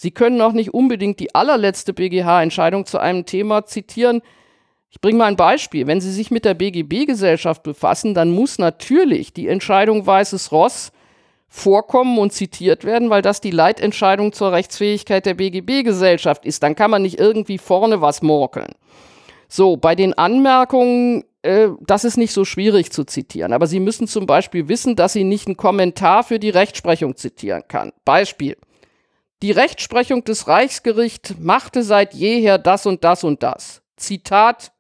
Sie 0.02 0.12
können 0.12 0.40
auch 0.40 0.54
nicht 0.54 0.74
unbedingt 0.74 1.20
die 1.20 1.36
allerletzte 1.36 1.92
BGH-Entscheidung 1.92 2.86
zu 2.86 3.00
einem 3.00 3.26
Thema 3.26 3.66
zitieren, 3.66 4.22
ich 4.92 5.02
bringe 5.02 5.18
mal 5.18 5.26
ein 5.26 5.36
Beispiel. 5.36 5.88
Wenn 5.88 6.00
Sie 6.00 6.14
sich 6.14 6.32
mit 6.32 6.46
der 6.46 6.54
BGB-Gesellschaft 6.54 7.64
befassen, 7.64 8.14
dann 8.14 8.32
muss 8.32 8.60
natürlich 8.60 9.34
die 9.34 9.50
Entscheidung 9.50 10.08
Weißes 10.08 10.54
Ross 10.54 10.94
vorkommen 11.50 12.18
und 12.18 12.32
zitiert 12.32 12.86
werden, 12.86 13.10
weil 13.10 13.22
das 13.22 13.42
die 13.42 13.52
Leitentscheidung 13.52 14.32
zur 14.32 14.54
Rechtsfähigkeit 14.54 15.26
der 15.26 15.34
BGB-Gesellschaft 15.34 16.46
ist. 16.46 16.64
Dann 16.64 16.76
kann 16.76 16.92
man 16.92 17.02
nicht 17.02 17.20
irgendwie 17.20 17.58
vorne 17.58 18.00
was 18.00 18.22
morkeln. 18.22 18.72
So, 19.50 19.76
bei 19.76 19.96
den 19.96 20.18
Anmerkungen, 20.18 21.26
äh, 21.42 21.68
das 21.82 22.06
ist 22.06 22.16
nicht 22.16 22.32
so 22.32 22.46
schwierig 22.46 22.94
zu 22.94 23.04
zitieren. 23.04 23.52
Aber 23.52 23.68
Sie 23.68 23.82
müssen 23.82 24.08
zum 24.08 24.26
Beispiel 24.26 24.70
wissen, 24.70 24.96
dass 24.96 25.12
Sie 25.12 25.26
nicht 25.26 25.48
einen 25.48 25.58
Kommentar 25.58 26.24
für 26.24 26.40
die 26.40 26.52
Rechtsprechung 26.52 27.18
zitieren 27.18 27.64
kann. 27.68 27.92
Beispiel. 28.06 28.56
Die 29.42 29.52
Rechtsprechung 29.52 30.26
des 30.26 30.50
Reichsgerichts 30.50 31.36
machte 31.40 31.82
seit 31.84 32.14
jeher 32.14 32.58
das 32.58 32.86
und 32.86 33.06
das 33.06 33.24
und 33.24 33.42
das. 33.42 33.82
Zitat 33.96 34.74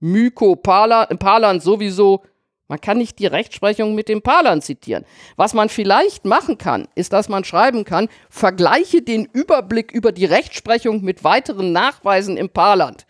Myko 0.00 0.56
Palan 0.56 1.60
sowieso, 1.60 2.22
man 2.68 2.80
kann 2.80 2.96
nicht 2.96 3.18
die 3.18 3.26
Rechtsprechung 3.26 3.94
mit 3.94 4.08
dem 4.08 4.22
Palan 4.22 4.62
zitieren. 4.62 5.04
Was 5.36 5.52
man 5.52 5.68
vielleicht 5.68 6.24
machen 6.24 6.56
kann, 6.56 6.88
ist, 6.94 7.12
dass 7.12 7.28
man 7.28 7.44
schreiben 7.44 7.84
kann, 7.84 8.08
vergleiche 8.30 9.02
den 9.02 9.26
Überblick 9.26 9.92
über 9.92 10.12
die 10.12 10.24
Rechtsprechung 10.24 11.02
mit 11.04 11.22
weiteren 11.22 11.72
Nachweisen 11.72 12.38
im 12.38 12.48
Parland. 12.48 13.06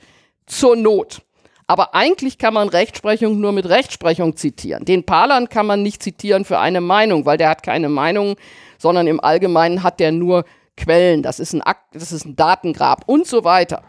Zur 0.46 0.74
Not. 0.74 1.22
Aber 1.68 1.94
eigentlich 1.94 2.38
kann 2.38 2.54
man 2.54 2.68
Rechtsprechung 2.68 3.40
nur 3.40 3.52
mit 3.52 3.68
Rechtsprechung 3.68 4.36
zitieren. 4.36 4.84
Den 4.84 5.04
Palan 5.04 5.48
kann 5.48 5.66
man 5.66 5.82
nicht 5.82 6.02
zitieren 6.02 6.44
für 6.44 6.58
eine 6.58 6.80
Meinung, 6.80 7.26
weil 7.26 7.38
der 7.38 7.48
hat 7.48 7.62
keine 7.62 7.88
Meinung, 7.88 8.36
sondern 8.78 9.06
im 9.06 9.20
Allgemeinen 9.20 9.82
hat 9.82 10.00
der 10.00 10.12
nur 10.12 10.44
Quellen. 10.76 11.22
Das 11.22 11.40
ist 11.40 11.52
ein 11.52 11.62
Akt, 11.62 11.94
das 11.94 12.12
ist 12.12 12.24
ein 12.24 12.36
Datengrab 12.36 13.04
und 13.06 13.26
so 13.26 13.44
weiter. 13.44 13.82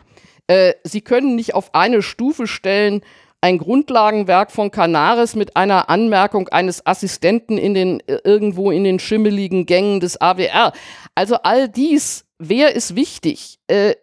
Äh, 0.47 0.73
Sie 0.84 1.02
können 1.02 1.36
nicht 1.36 1.54
auf 1.54 1.76
eine 1.76 2.02
Stufe 2.02 2.47
stellen, 2.47 3.02
ein 3.41 3.60
Grundlagenwerk 3.60 4.52
von 4.52 4.71
Canaris 4.71 5.36
mit 5.36 5.56
einer 5.56 5.89
Anmerkung 5.89 6.47
eines 6.50 6.86
Assistenten 6.86 7.58
in 7.58 7.73
den, 7.73 8.00
äh, 8.08 8.19
irgendwo 8.23 8.71
in 8.71 8.84
den 8.84 9.00
schimmeligen 9.00 9.65
Gängen 9.65 10.00
des 10.00 10.19
AWR. 10.19 10.73
Also 11.13 11.36
all 11.43 11.69
dies, 11.69 12.26
wer 12.39 12.76
ist 12.76 12.95
wichtig? 12.95 13.60
Äh, 13.67 13.95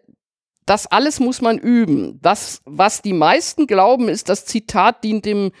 das 0.65 0.87
alles 0.87 1.19
muss 1.19 1.41
man 1.41 1.59
üben. 1.59 2.19
Das, 2.21 2.61
was 2.65 3.01
die 3.01 3.13
meisten 3.13 3.67
glauben, 3.67 4.09
ist, 4.09 4.29
das 4.29 4.45
Zitat 4.45 5.03
dient 5.03 5.25
dem, 5.25 5.51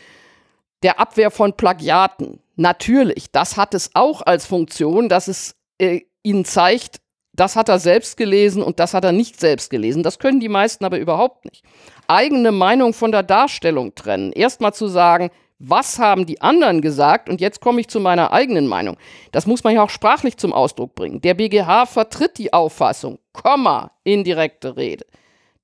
der 0.81 0.99
Abwehr 0.99 1.29
von 1.29 1.53
Plagiaten. 1.53 2.39
Natürlich, 2.55 3.31
das 3.31 3.57
hat 3.57 3.73
es 3.73 3.91
auch 3.93 4.21
als 4.21 4.45
Funktion, 4.45 5.09
dass 5.09 5.27
es 5.27 5.55
äh, 5.77 6.01
ihnen 6.23 6.45
zeigt, 6.45 7.01
das 7.35 7.55
hat 7.55 7.69
er 7.69 7.79
selbst 7.79 8.17
gelesen 8.17 8.63
und 8.63 8.79
das 8.79 8.93
hat 8.93 9.03
er 9.03 9.11
nicht 9.11 9.39
selbst 9.39 9.69
gelesen. 9.69 10.03
Das 10.03 10.19
können 10.19 10.39
die 10.39 10.49
meisten 10.49 10.85
aber 10.85 10.97
überhaupt 10.97 11.45
nicht. 11.45 11.63
Eigene 12.07 12.51
Meinung 12.51 12.93
von 12.93 13.11
der 13.11 13.23
Darstellung 13.23 13.95
trennen. 13.95 14.31
Erstmal 14.31 14.73
zu 14.73 14.87
sagen, 14.87 15.31
was 15.59 15.99
haben 15.99 16.25
die 16.25 16.41
anderen 16.41 16.81
gesagt 16.81 17.29
und 17.29 17.39
jetzt 17.39 17.61
komme 17.61 17.79
ich 17.81 17.87
zu 17.87 17.99
meiner 17.99 18.33
eigenen 18.33 18.67
Meinung. 18.67 18.97
Das 19.31 19.45
muss 19.45 19.63
man 19.63 19.73
ja 19.73 19.83
auch 19.83 19.89
sprachlich 19.89 20.37
zum 20.37 20.53
Ausdruck 20.53 20.95
bringen. 20.95 21.21
Der 21.21 21.33
BGH 21.33 21.85
vertritt 21.85 22.37
die 22.37 22.53
Auffassung, 22.53 23.19
Komma, 23.31 23.91
indirekte 24.03 24.75
Rede. 24.75 25.05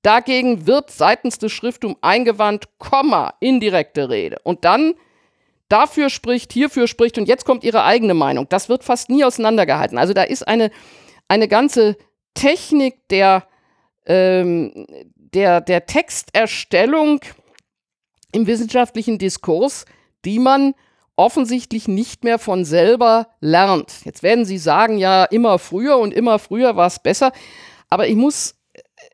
Dagegen 0.02 0.66
wird 0.66 0.90
seitens 0.90 1.38
des 1.38 1.52
Schriftums 1.52 1.96
eingewandt, 2.00 2.68
Komma, 2.78 3.34
indirekte 3.40 4.08
Rede. 4.08 4.38
Und 4.42 4.64
dann 4.64 4.94
dafür 5.68 6.10
spricht, 6.10 6.52
hierfür 6.52 6.88
spricht 6.88 7.18
und 7.18 7.28
jetzt 7.28 7.44
kommt 7.44 7.62
ihre 7.62 7.84
eigene 7.84 8.14
Meinung. 8.14 8.46
Das 8.48 8.68
wird 8.68 8.84
fast 8.84 9.10
nie 9.10 9.24
auseinandergehalten. 9.24 9.98
Also 9.98 10.12
da 10.12 10.22
ist 10.22 10.46
eine 10.48 10.70
eine 11.32 11.48
ganze 11.48 11.96
Technik 12.34 13.08
der, 13.08 13.44
ähm, 14.04 14.86
der, 15.16 15.62
der 15.62 15.86
Texterstellung 15.86 17.20
im 18.32 18.46
wissenschaftlichen 18.46 19.16
Diskurs, 19.16 19.86
die 20.26 20.38
man 20.38 20.74
offensichtlich 21.16 21.88
nicht 21.88 22.22
mehr 22.22 22.38
von 22.38 22.66
selber 22.66 23.28
lernt. 23.40 24.04
Jetzt 24.04 24.22
werden 24.22 24.44
Sie 24.44 24.58
sagen, 24.58 24.98
ja, 24.98 25.24
immer 25.24 25.58
früher 25.58 25.96
und 25.96 26.12
immer 26.12 26.38
früher 26.38 26.76
war 26.76 26.88
es 26.88 26.98
besser. 26.98 27.32
Aber 27.88 28.08
ich 28.08 28.16
muss 28.16 28.56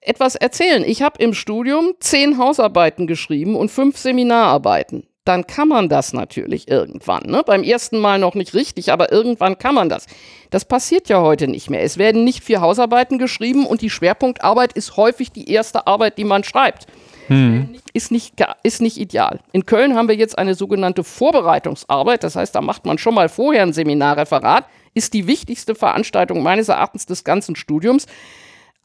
etwas 0.00 0.34
erzählen. 0.34 0.82
Ich 0.82 1.02
habe 1.02 1.22
im 1.22 1.34
Studium 1.34 1.94
zehn 2.00 2.36
Hausarbeiten 2.36 3.06
geschrieben 3.06 3.54
und 3.54 3.70
fünf 3.70 3.96
Seminararbeiten. 3.96 5.07
Dann 5.28 5.46
kann 5.46 5.68
man 5.68 5.90
das 5.90 6.14
natürlich 6.14 6.68
irgendwann. 6.68 7.24
Ne? 7.26 7.42
Beim 7.44 7.62
ersten 7.62 7.98
Mal 7.98 8.18
noch 8.18 8.34
nicht 8.34 8.54
richtig, 8.54 8.90
aber 8.90 9.12
irgendwann 9.12 9.58
kann 9.58 9.74
man 9.74 9.90
das. 9.90 10.06
Das 10.48 10.64
passiert 10.64 11.10
ja 11.10 11.20
heute 11.20 11.48
nicht 11.48 11.68
mehr. 11.68 11.82
Es 11.82 11.98
werden 11.98 12.24
nicht 12.24 12.42
vier 12.42 12.62
Hausarbeiten 12.62 13.18
geschrieben 13.18 13.66
und 13.66 13.82
die 13.82 13.90
Schwerpunktarbeit 13.90 14.72
ist 14.72 14.96
häufig 14.96 15.30
die 15.30 15.50
erste 15.50 15.86
Arbeit, 15.86 16.16
die 16.16 16.24
man 16.24 16.44
schreibt. 16.44 16.86
Hm. 17.26 17.78
Ist, 17.92 18.10
nicht, 18.10 18.42
ist 18.62 18.80
nicht 18.80 18.96
ideal. 18.96 19.40
In 19.52 19.66
Köln 19.66 19.94
haben 19.94 20.08
wir 20.08 20.16
jetzt 20.16 20.38
eine 20.38 20.54
sogenannte 20.54 21.04
Vorbereitungsarbeit. 21.04 22.24
Das 22.24 22.34
heißt, 22.34 22.54
da 22.54 22.62
macht 22.62 22.86
man 22.86 22.96
schon 22.96 23.14
mal 23.14 23.28
vorher 23.28 23.64
ein 23.64 23.74
Seminarreferat. 23.74 24.64
Ist 24.94 25.12
die 25.12 25.26
wichtigste 25.26 25.74
Veranstaltung 25.74 26.42
meines 26.42 26.70
Erachtens 26.70 27.04
des 27.04 27.22
ganzen 27.22 27.54
Studiums. 27.54 28.06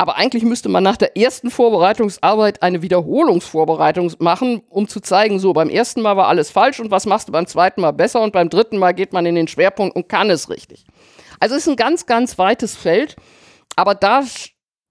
Aber 0.03 0.17
eigentlich 0.17 0.43
müsste 0.43 0.67
man 0.67 0.83
nach 0.83 0.97
der 0.97 1.15
ersten 1.15 1.49
Vorbereitungsarbeit 1.49 2.61
eine 2.61 2.81
Wiederholungsvorbereitung 2.81 4.11
machen, 4.19 4.61
um 4.67 4.89
zu 4.89 4.99
zeigen, 4.99 5.39
so 5.39 5.53
beim 5.53 5.69
ersten 5.69 6.01
Mal 6.01 6.17
war 6.17 6.27
alles 6.27 6.51
falsch 6.51 6.81
und 6.81 6.91
was 6.91 7.05
machst 7.05 7.29
du 7.29 7.31
beim 7.31 7.47
zweiten 7.47 7.79
Mal 7.79 7.93
besser 7.93 8.19
und 8.19 8.33
beim 8.33 8.49
dritten 8.49 8.79
Mal 8.79 8.91
geht 8.91 9.13
man 9.13 9.25
in 9.25 9.35
den 9.35 9.47
Schwerpunkt 9.47 9.95
und 9.95 10.09
kann 10.09 10.29
es 10.29 10.49
richtig. 10.49 10.83
Also 11.39 11.55
es 11.55 11.61
ist 11.61 11.69
ein 11.69 11.77
ganz, 11.77 12.05
ganz 12.05 12.37
weites 12.37 12.75
Feld, 12.75 13.15
aber 13.77 13.95
da 13.95 14.25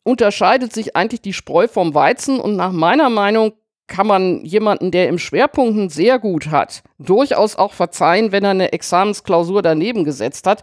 unterscheidet 0.03 0.73
sich 0.73 0.97
eigentlich 0.97 1.21
die 1.21 1.35
Spreu 1.35 1.69
vom 1.69 1.93
Weizen 1.93 2.41
und 2.41 2.57
nach 2.57 2.73
meiner 2.73 3.11
Meinung 3.11 3.53
kann 3.89 4.07
man 4.07 4.43
jemanden, 4.47 4.93
der 4.93 5.11
im 5.11 5.19
Schwerpunkten 5.19 5.91
sehr 5.91 6.21
gut 6.21 6.51
hat, 6.51 6.85
durchaus 6.99 7.55
auch 7.55 7.75
verzeihen, 7.75 8.33
wenn 8.33 8.45
er 8.45 8.53
eine 8.53 8.73
Examensklausur 8.73 9.61
daneben 9.61 10.05
gesetzt 10.05 10.47
hat, 10.47 10.63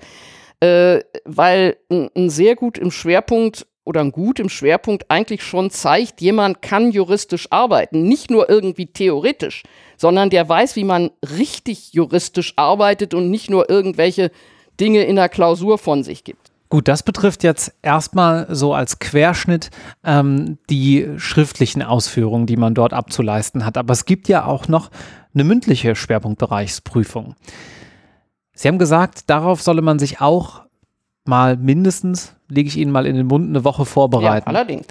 äh, 0.60 1.02
weil 1.24 1.78
ein 1.92 2.32
sehr 2.32 2.56
gut 2.56 2.80
im 2.80 2.90
Schwerpunkt 2.90 3.68
oder 3.90 4.02
ein 4.02 4.12
Gut 4.12 4.40
im 4.40 4.50
Schwerpunkt 4.50 5.10
eigentlich 5.10 5.42
schon 5.42 5.72
zeigt, 5.72 6.22
jemand 6.22 6.62
kann 6.62 6.92
juristisch 6.92 7.48
arbeiten, 7.50 8.04
nicht 8.04 8.30
nur 8.30 8.48
irgendwie 8.48 8.86
theoretisch, 8.86 9.64
sondern 9.98 10.30
der 10.30 10.48
weiß, 10.48 10.76
wie 10.76 10.84
man 10.84 11.10
richtig 11.24 11.92
juristisch 11.92 12.54
arbeitet 12.56 13.16
und 13.16 13.32
nicht 13.32 13.50
nur 13.50 13.68
irgendwelche 13.68 14.30
Dinge 14.80 15.06
in 15.06 15.16
der 15.16 15.28
Klausur 15.28 15.80
von 15.80 16.04
sich 16.04 16.24
gibt. 16.24 16.52
Gut, 16.70 16.88
das 16.88 17.02
betrifft 17.02 17.42
jetzt 17.42 17.74
erstmal 17.82 18.46
so 18.52 18.76
als 18.76 19.00
Querschnitt 19.00 19.72
ähm, 20.04 20.60
die 20.70 21.08
schriftlichen 21.18 21.82
Ausführungen, 21.82 22.46
die 22.46 22.58
man 22.58 22.76
dort 22.76 22.94
abzuleisten 22.94 23.66
hat. 23.66 23.76
Aber 23.76 23.92
es 23.92 24.06
gibt 24.06 24.28
ja 24.28 24.46
auch 24.46 24.68
noch 24.68 24.92
eine 25.34 25.46
mündliche 25.46 25.96
Schwerpunktbereichsprüfung. 25.96 27.34
Sie 28.54 28.68
haben 28.68 28.78
gesagt, 28.78 29.32
darauf 29.32 29.64
solle 29.64 29.82
man 29.82 29.98
sich 29.98 30.22
auch 30.22 30.62
mal 31.26 31.58
mindestens, 31.58 32.36
lege 32.50 32.68
ich 32.68 32.78
Ihnen 32.78 32.92
mal 32.92 33.06
in 33.06 33.16
den 33.16 33.28
Mund, 33.28 33.50
eine 33.50 33.64
Woche 33.64 33.86
vorbereiten. 33.86 34.50
Ja, 34.50 34.56
allerdings. 34.56 34.88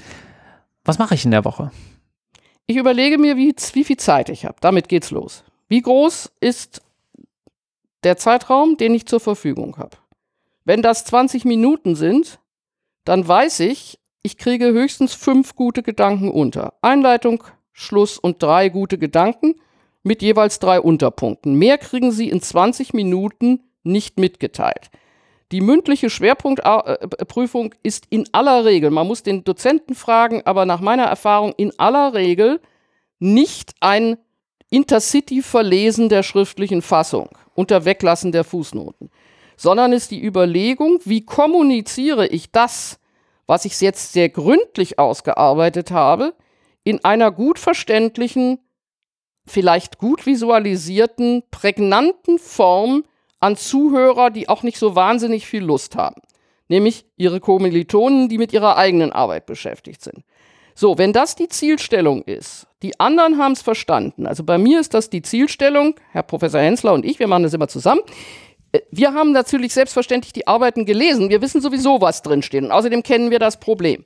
Was 0.84 0.98
mache 0.98 1.14
ich 1.14 1.24
in 1.24 1.30
der 1.30 1.44
Woche? 1.44 1.70
Ich 2.66 2.76
überlege 2.76 3.18
mir, 3.18 3.36
wie, 3.36 3.54
wie 3.72 3.84
viel 3.84 3.96
Zeit 3.96 4.28
ich 4.28 4.44
habe. 4.44 4.56
Damit 4.60 4.88
geht's 4.88 5.10
los. 5.10 5.44
Wie 5.68 5.82
groß 5.82 6.32
ist 6.40 6.82
der 8.04 8.16
Zeitraum, 8.16 8.76
den 8.76 8.94
ich 8.94 9.06
zur 9.06 9.20
Verfügung 9.20 9.76
habe? 9.76 9.96
Wenn 10.64 10.82
das 10.82 11.04
20 11.04 11.44
Minuten 11.44 11.94
sind, 11.94 12.40
dann 13.04 13.26
weiß 13.26 13.60
ich, 13.60 13.98
ich 14.22 14.36
kriege 14.36 14.66
höchstens 14.66 15.14
fünf 15.14 15.56
gute 15.56 15.82
Gedanken 15.82 16.30
unter. 16.30 16.74
Einleitung, 16.82 17.42
Schluss 17.72 18.18
und 18.18 18.42
drei 18.42 18.68
gute 18.68 18.98
Gedanken 18.98 19.54
mit 20.02 20.22
jeweils 20.22 20.58
drei 20.58 20.80
Unterpunkten. 20.80 21.54
Mehr 21.54 21.78
kriegen 21.78 22.10
Sie 22.10 22.28
in 22.28 22.42
20 22.42 22.92
Minuten 22.92 23.62
nicht 23.82 24.18
mitgeteilt. 24.18 24.90
Die 25.50 25.62
mündliche 25.62 26.10
Schwerpunktprüfung 26.10 27.74
ist 27.82 28.06
in 28.10 28.28
aller 28.32 28.64
Regel, 28.64 28.90
man 28.90 29.06
muss 29.06 29.22
den 29.22 29.44
Dozenten 29.44 29.94
fragen, 29.94 30.42
aber 30.44 30.66
nach 30.66 30.80
meiner 30.80 31.04
Erfahrung 31.04 31.54
in 31.56 31.72
aller 31.78 32.12
Regel 32.12 32.60
nicht 33.18 33.74
ein 33.80 34.18
Intercity-Verlesen 34.70 36.10
der 36.10 36.22
schriftlichen 36.22 36.82
Fassung 36.82 37.30
unter 37.54 37.86
Weglassen 37.86 38.32
der 38.32 38.44
Fußnoten, 38.44 39.10
sondern 39.56 39.92
ist 39.92 40.10
die 40.10 40.22
Überlegung, 40.22 41.00
wie 41.04 41.24
kommuniziere 41.24 42.26
ich 42.26 42.52
das, 42.52 43.00
was 43.46 43.64
ich 43.64 43.80
jetzt 43.80 44.12
sehr 44.12 44.28
gründlich 44.28 44.98
ausgearbeitet 44.98 45.90
habe, 45.90 46.34
in 46.84 47.02
einer 47.04 47.32
gut 47.32 47.58
verständlichen, 47.58 48.58
vielleicht 49.46 49.96
gut 49.96 50.26
visualisierten, 50.26 51.42
prägnanten 51.50 52.38
Form, 52.38 53.04
an 53.40 53.56
Zuhörer, 53.56 54.30
die 54.30 54.48
auch 54.48 54.62
nicht 54.62 54.78
so 54.78 54.94
wahnsinnig 54.94 55.46
viel 55.46 55.62
Lust 55.62 55.96
haben. 55.96 56.20
Nämlich 56.68 57.06
ihre 57.16 57.40
Kommilitonen, 57.40 58.28
die 58.28 58.38
mit 58.38 58.52
ihrer 58.52 58.76
eigenen 58.76 59.12
Arbeit 59.12 59.46
beschäftigt 59.46 60.02
sind. 60.02 60.24
So, 60.74 60.98
wenn 60.98 61.12
das 61.12 61.34
die 61.34 61.48
Zielstellung 61.48 62.22
ist, 62.22 62.66
die 62.82 63.00
anderen 63.00 63.38
haben 63.38 63.52
es 63.52 63.62
verstanden. 63.62 64.26
Also 64.26 64.44
bei 64.44 64.58
mir 64.58 64.78
ist 64.78 64.94
das 64.94 65.10
die 65.10 65.22
Zielstellung, 65.22 65.96
Herr 66.12 66.22
Professor 66.22 66.60
Hensler 66.60 66.92
und 66.92 67.04
ich, 67.04 67.18
wir 67.18 67.26
machen 67.26 67.42
das 67.42 67.54
immer 67.54 67.68
zusammen. 67.68 68.02
Äh, 68.72 68.80
wir 68.90 69.12
haben 69.12 69.32
natürlich 69.32 69.72
selbstverständlich 69.74 70.32
die 70.32 70.46
Arbeiten 70.46 70.84
gelesen. 70.84 71.30
Wir 71.30 71.42
wissen 71.42 71.60
sowieso, 71.60 72.00
was 72.00 72.22
drinsteht. 72.22 72.62
Und 72.62 72.70
außerdem 72.70 73.02
kennen 73.02 73.30
wir 73.30 73.38
das 73.38 73.58
Problem. 73.58 74.04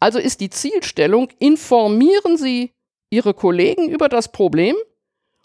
Also 0.00 0.18
ist 0.18 0.40
die 0.40 0.50
Zielstellung, 0.50 1.28
informieren 1.38 2.36
Sie 2.36 2.72
Ihre 3.10 3.34
Kollegen 3.34 3.88
über 3.88 4.08
das 4.08 4.32
Problem 4.32 4.76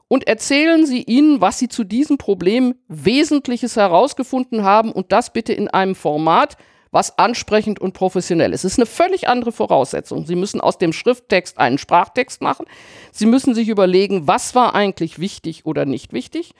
und 0.09 0.27
erzählen 0.27 0.85
Sie 0.85 1.03
ihnen, 1.03 1.39
was 1.39 1.59
Sie 1.59 1.69
zu 1.69 1.85
diesem 1.85 2.17
Problem 2.17 2.75
Wesentliches 2.89 3.77
herausgefunden 3.77 4.63
haben 4.63 4.91
und 4.91 5.13
das 5.13 5.31
bitte 5.31 5.53
in 5.53 5.69
einem 5.69 5.95
Format, 5.95 6.57
was 6.91 7.19
ansprechend 7.19 7.79
und 7.79 7.93
professionell 7.93 8.51
ist. 8.51 8.65
Es 8.65 8.73
ist 8.73 8.79
eine 8.79 8.87
völlig 8.87 9.27
andere 9.27 9.51
Voraussetzung. 9.51 10.25
Sie 10.25 10.35
müssen 10.35 10.59
aus 10.59 10.79
dem 10.79 10.91
Schrifttext 10.91 11.59
einen 11.59 11.77
Sprachtext 11.77 12.41
machen. 12.41 12.65
Sie 13.11 13.27
müssen 13.27 13.53
sich 13.53 13.69
überlegen, 13.69 14.27
was 14.27 14.55
war 14.55 14.73
eigentlich 14.73 15.19
wichtig 15.19 15.67
oder 15.67 15.85
nicht 15.85 16.11
wichtig. 16.11 16.55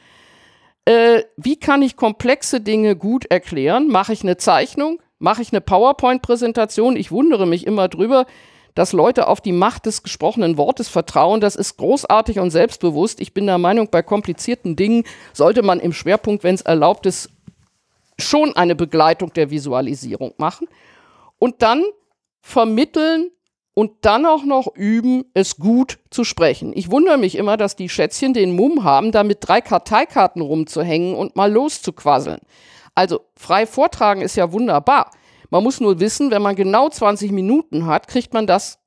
Äh, 0.86 1.24
wie 1.36 1.56
kann 1.56 1.82
ich 1.82 1.96
komplexe 1.96 2.62
Dinge 2.62 2.96
gut 2.96 3.26
erklären? 3.26 3.88
Mache 3.88 4.14
ich 4.14 4.22
eine 4.22 4.38
Zeichnung? 4.38 5.02
Mache 5.18 5.42
ich 5.42 5.52
eine 5.52 5.62
PowerPoint-Präsentation? 5.62 6.96
Ich 6.96 7.12
wundere 7.12 7.48
mich 7.48 7.66
immer 7.66 7.88
drüber, 7.88 8.28
dass 8.76 8.94
Leute 8.94 9.28
auf 9.28 9.42
die 9.42 9.52
Macht 9.52 9.86
des 9.86 10.04
gesprochenen 10.04 10.58
Wortes 10.58 10.88
vertrauen. 10.88 11.42
Das 11.42 11.56
ist 11.56 11.78
großartig 11.78 12.40
und 12.40 12.52
selbstbewusst. 12.52 13.20
Ich 13.20 13.34
bin 13.34 13.46
der 13.46 13.58
Meinung, 13.58 13.90
bei 13.90 14.02
komplizierten 14.02 14.76
Dingen 14.76 15.04
sollte 15.34 15.62
man 15.62 15.80
im 15.80 15.94
Schwerpunkt, 15.94 16.44
wenn 16.44 16.56
es 16.56 16.62
erlaubt 16.62 17.06
ist, 17.06 17.30
schon 18.18 18.56
eine 18.56 18.76
Begleitung 18.76 19.34
der 19.34 19.50
Visualisierung 19.50 20.34
machen. 20.38 20.68
Und 21.40 21.62
dann 21.62 21.84
vermitteln 22.42 23.32
und 23.74 23.92
dann 24.02 24.26
auch 24.26 24.44
noch 24.44 24.76
üben, 24.76 25.26
es 25.34 25.58
gut 25.58 26.00
zu 26.10 26.26
sprechen. 26.26 26.74
Ich 26.76 26.92
wundere 26.92 27.18
mich 27.18 27.36
immer, 27.36 27.56
dass 27.56 27.76
die 27.78 27.88
Schätzchen 27.88 28.34
den 28.34 28.56
Mumm 28.56 28.84
haben, 28.84 29.12
da 29.12 29.24
mit 29.24 29.38
drei 29.42 29.62
Karteikarten 29.62 30.42
rumzuhängen 30.42 31.16
und 31.16 31.36
mal 31.36 31.52
loszuquasseln. 31.52 32.40
Also 32.94 33.22
frei 33.38 33.66
vortragen 33.66 34.22
ist 34.22 34.36
ja 34.36 34.52
wunderbar. 34.52 35.12
Man 35.50 35.64
muss 35.64 35.80
nur 35.80 36.00
wissen, 36.00 36.32
wenn 36.32 36.42
man 36.42 36.56
genau 36.56 36.90
20 36.90 37.32
Minuten 37.32 37.86
hat, 37.86 38.08
kriegt 38.08 38.34
man 38.34 38.48
das 38.48 38.80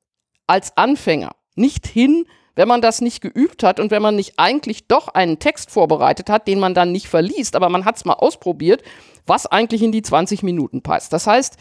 als 0.46 0.77
Anfänger 0.77 1.33
nicht 1.55 1.87
hin, 1.87 2.27
wenn 2.55 2.68
man 2.68 2.83
das 2.83 3.01
nicht 3.01 3.20
geübt 3.20 3.62
hat 3.62 3.81
und 3.81 3.90
wenn 3.90 4.03
man 4.03 4.16
nicht 4.16 4.35
eigentlich 4.38 4.87
doch 4.87 5.09
einen 5.09 5.38
Text 5.38 5.70
vorbereitet 5.70 6.29
hat, 6.29 6.46
den 6.46 6.61
man 6.61 6.75
dann 6.75 6.92
nicht 6.92 7.09
verliest, 7.09 7.57
aber 7.57 7.68
man 7.68 7.85
hat 7.85 7.96
es 7.96 8.05
mal 8.05 8.14
ausprobiert, 8.14 8.83
was 9.27 9.46
eigentlich 9.46 9.83
in 9.83 9.92
die 9.92 10.03
20 10.03 10.42
Minuten 10.42 10.83
passt. 10.83 11.12
Das 11.12 11.27
heißt, 11.27 11.57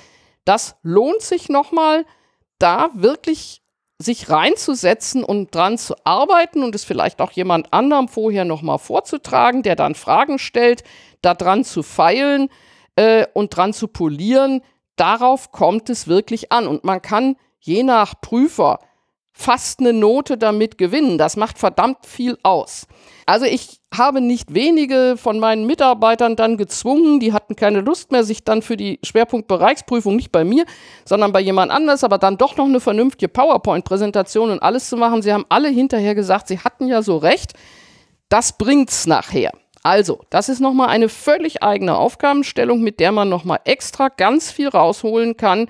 das 0.46 0.76
lohnt 0.82 1.22
sich 1.22 1.50
nochmal, 1.50 2.06
da 2.60 2.90
wirklich 2.94 3.62
sich 4.00 4.30
reinzusetzen 4.30 5.24
und 5.24 5.54
dran 5.54 5.78
zu 5.78 5.96
arbeiten 6.04 6.64
und 6.64 6.74
es 6.76 6.84
vielleicht 6.84 7.22
auch 7.22 7.32
jemand 7.32 7.72
anderem 7.72 8.08
vorher 8.08 8.46
nochmal 8.46 8.80
vorzutragen, 8.80 9.62
der 9.62 9.76
dann 9.76 9.96
Fragen 9.96 10.40
stellt, 10.40 10.84
da 11.22 11.36
dran 11.36 11.64
zu 11.64 11.84
feilen 11.84 12.50
äh, 12.96 13.28
und 13.34 13.56
dran 13.56 13.74
zu 13.74 13.88
polieren, 13.88 14.62
darauf 14.96 15.52
kommt 15.52 15.90
es 15.90 16.08
wirklich 16.08 16.52
an. 16.52 16.68
Und 16.68 16.84
man 16.84 17.02
kann 17.02 17.36
je 17.60 17.84
nach 17.84 18.20
Prüfer 18.22 18.80
fast 19.34 19.80
eine 19.80 19.94
Note 19.94 20.38
damit 20.38 20.78
gewinnen. 20.78 21.18
Das 21.18 21.38
macht 21.38 21.58
verdammt 21.58 22.06
viel 22.06 22.38
aus. 22.44 22.88
Also 23.26 23.46
ich 23.46 23.80
habe 23.94 24.22
nicht 24.22 24.54
wenige 24.54 25.16
von 25.18 25.40
meinen 25.40 25.66
Mitarbeitern 25.66 26.36
dann 26.36 26.58
gezwungen, 26.58 27.20
die 27.20 27.34
hatten 27.34 27.56
keine 27.56 27.82
Lust 27.82 28.12
mehr, 28.12 28.24
sich 28.24 28.44
dann 28.44 28.62
für 28.62 28.78
die 28.78 29.00
Schwerpunktbereichsprüfung 29.04 30.16
nicht 30.16 30.32
bei 30.32 30.44
mir, 30.44 30.66
sondern 31.06 31.32
bei 31.32 31.42
jemand 31.42 31.72
anders, 31.72 32.04
aber 32.04 32.18
dann 32.18 32.38
doch 32.38 32.58
noch 32.58 32.66
eine 32.66 32.80
vernünftige 32.80 33.30
PowerPoint-Präsentation 33.30 34.52
und 34.52 34.62
alles 34.62 34.90
zu 34.90 34.98
machen. 34.98 35.22
Sie 35.22 35.34
haben 35.34 35.46
alle 35.50 35.70
hinterher 35.70 36.16
gesagt, 36.16 36.48
sie 36.48 36.60
hatten 36.60 36.88
ja 36.88 37.02
so 37.02 37.18
recht. 37.18 37.54
Das 38.30 38.58
bringt's 38.58 39.08
nachher. 39.08 39.52
Also, 39.84 40.22
das 40.30 40.50
ist 40.50 40.60
nochmal 40.60 40.90
eine 40.90 41.10
völlig 41.10 41.64
eigene 41.64 41.96
Aufgabenstellung, 41.96 42.82
mit 42.82 43.00
der 43.00 43.12
man 43.12 43.30
nochmal 43.30 43.60
extra 43.66 44.10
ganz 44.10 44.52
viel 44.52 44.68
rausholen 44.68 45.38
kann. 45.38 45.68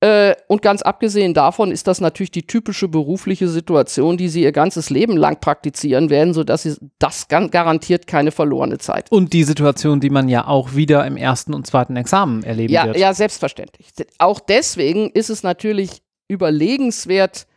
Äh, 0.00 0.36
und 0.46 0.62
ganz 0.62 0.82
abgesehen 0.82 1.34
davon 1.34 1.72
ist 1.72 1.88
das 1.88 2.00
natürlich 2.00 2.30
die 2.30 2.46
typische 2.46 2.86
berufliche 2.86 3.48
Situation, 3.48 4.16
die 4.16 4.28
sie 4.28 4.42
ihr 4.42 4.52
ganzes 4.52 4.90
Leben 4.90 5.16
lang 5.16 5.40
praktizieren 5.40 6.08
werden, 6.08 6.34
sodass 6.34 6.62
sie 6.62 6.76
das 7.00 7.26
garantiert 7.26 8.06
keine 8.06 8.30
verlorene 8.30 8.78
Zeit. 8.78 9.10
Und 9.10 9.32
die 9.32 9.42
Situation, 9.42 9.98
die 9.98 10.10
man 10.10 10.28
ja 10.28 10.46
auch 10.46 10.76
wieder 10.76 11.04
im 11.04 11.16
ersten 11.16 11.52
und 11.52 11.66
zweiten 11.66 11.96
Examen 11.96 12.44
erleben 12.44 12.72
ja, 12.72 12.86
wird. 12.86 12.96
Ja, 12.96 13.12
selbstverständlich. 13.12 13.88
Auch 14.18 14.38
deswegen 14.38 15.10
ist 15.10 15.30
es 15.30 15.42
natürlich 15.42 16.00
überlegenswert, 16.28 17.48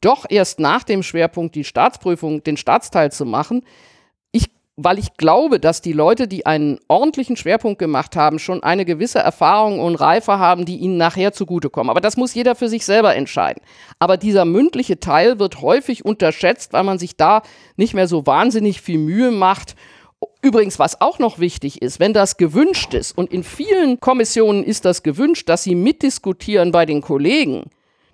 doch 0.00 0.24
erst 0.30 0.60
nach 0.60 0.82
dem 0.82 1.02
Schwerpunkt 1.02 1.54
die 1.54 1.64
Staatsprüfung, 1.64 2.42
den 2.42 2.56
Staatsteil 2.56 3.12
zu 3.12 3.26
machen, 3.26 3.62
weil 4.76 4.98
ich 4.98 5.14
glaube, 5.16 5.58
dass 5.58 5.80
die 5.80 5.94
Leute, 5.94 6.28
die 6.28 6.44
einen 6.44 6.78
ordentlichen 6.86 7.36
Schwerpunkt 7.36 7.78
gemacht 7.78 8.14
haben, 8.14 8.38
schon 8.38 8.62
eine 8.62 8.84
gewisse 8.84 9.18
Erfahrung 9.18 9.80
und 9.80 9.96
Reife 9.96 10.38
haben, 10.38 10.66
die 10.66 10.76
ihnen 10.76 10.98
nachher 10.98 11.32
zugutekommen. 11.32 11.88
Aber 11.88 12.02
das 12.02 12.18
muss 12.18 12.34
jeder 12.34 12.54
für 12.54 12.68
sich 12.68 12.84
selber 12.84 13.16
entscheiden. 13.16 13.62
Aber 13.98 14.18
dieser 14.18 14.44
mündliche 14.44 15.00
Teil 15.00 15.38
wird 15.38 15.62
häufig 15.62 16.04
unterschätzt, 16.04 16.74
weil 16.74 16.84
man 16.84 16.98
sich 16.98 17.16
da 17.16 17.40
nicht 17.76 17.94
mehr 17.94 18.06
so 18.06 18.26
wahnsinnig 18.26 18.82
viel 18.82 18.98
Mühe 18.98 19.30
macht. 19.30 19.76
Übrigens, 20.42 20.78
was 20.78 21.00
auch 21.00 21.18
noch 21.18 21.38
wichtig 21.38 21.80
ist, 21.80 21.98
wenn 21.98 22.12
das 22.12 22.36
gewünscht 22.36 22.92
ist, 22.92 23.16
und 23.16 23.32
in 23.32 23.44
vielen 23.44 23.98
Kommissionen 24.00 24.62
ist 24.62 24.84
das 24.84 25.02
gewünscht, 25.02 25.48
dass 25.48 25.62
sie 25.62 25.74
mitdiskutieren 25.74 26.70
bei 26.70 26.84
den 26.84 27.00
Kollegen, 27.00 27.64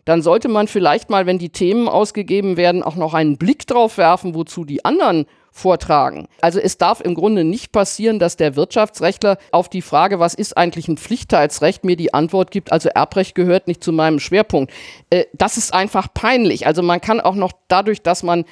dann 0.04 0.22
sollte 0.22 0.48
man 0.48 0.68
vielleicht 0.68 1.10
mal, 1.10 1.26
wenn 1.26 1.38
die 1.38 1.50
Themen 1.50 1.88
ausgegeben 1.88 2.56
werden, 2.56 2.82
auch 2.82 2.96
noch 2.96 3.14
einen 3.14 3.36
Blick 3.36 3.66
drauf 3.66 3.98
werfen, 3.98 4.34
wozu 4.34 4.64
die 4.64 4.84
anderen 4.84 5.26
vortragen. 5.52 6.26
Also 6.40 6.58
es 6.58 6.78
darf 6.78 7.00
im 7.02 7.14
Grunde 7.14 7.44
nicht 7.44 7.72
passieren, 7.72 8.18
dass 8.18 8.36
der 8.36 8.56
Wirtschaftsrechtler 8.56 9.36
auf 9.52 9.68
die 9.68 9.82
Frage, 9.82 10.18
was 10.18 10.32
ist 10.32 10.56
eigentlich 10.56 10.88
ein 10.88 10.96
Pflichtteilsrecht, 10.96 11.84
mir 11.84 11.96
die 11.96 12.14
Antwort 12.14 12.50
gibt, 12.50 12.72
also 12.72 12.88
Erbrecht 12.88 13.34
gehört 13.34 13.68
nicht 13.68 13.84
zu 13.84 13.92
meinem 13.92 14.18
Schwerpunkt. 14.18 14.72
Äh, 15.10 15.26
das 15.34 15.58
ist 15.58 15.74
einfach 15.74 16.08
peinlich. 16.12 16.66
Also 16.66 16.82
man 16.82 17.00
kann 17.00 17.20
auch 17.20 17.34
noch 17.34 17.52
dadurch, 17.68 18.02
dass 18.02 18.22
man 18.22 18.44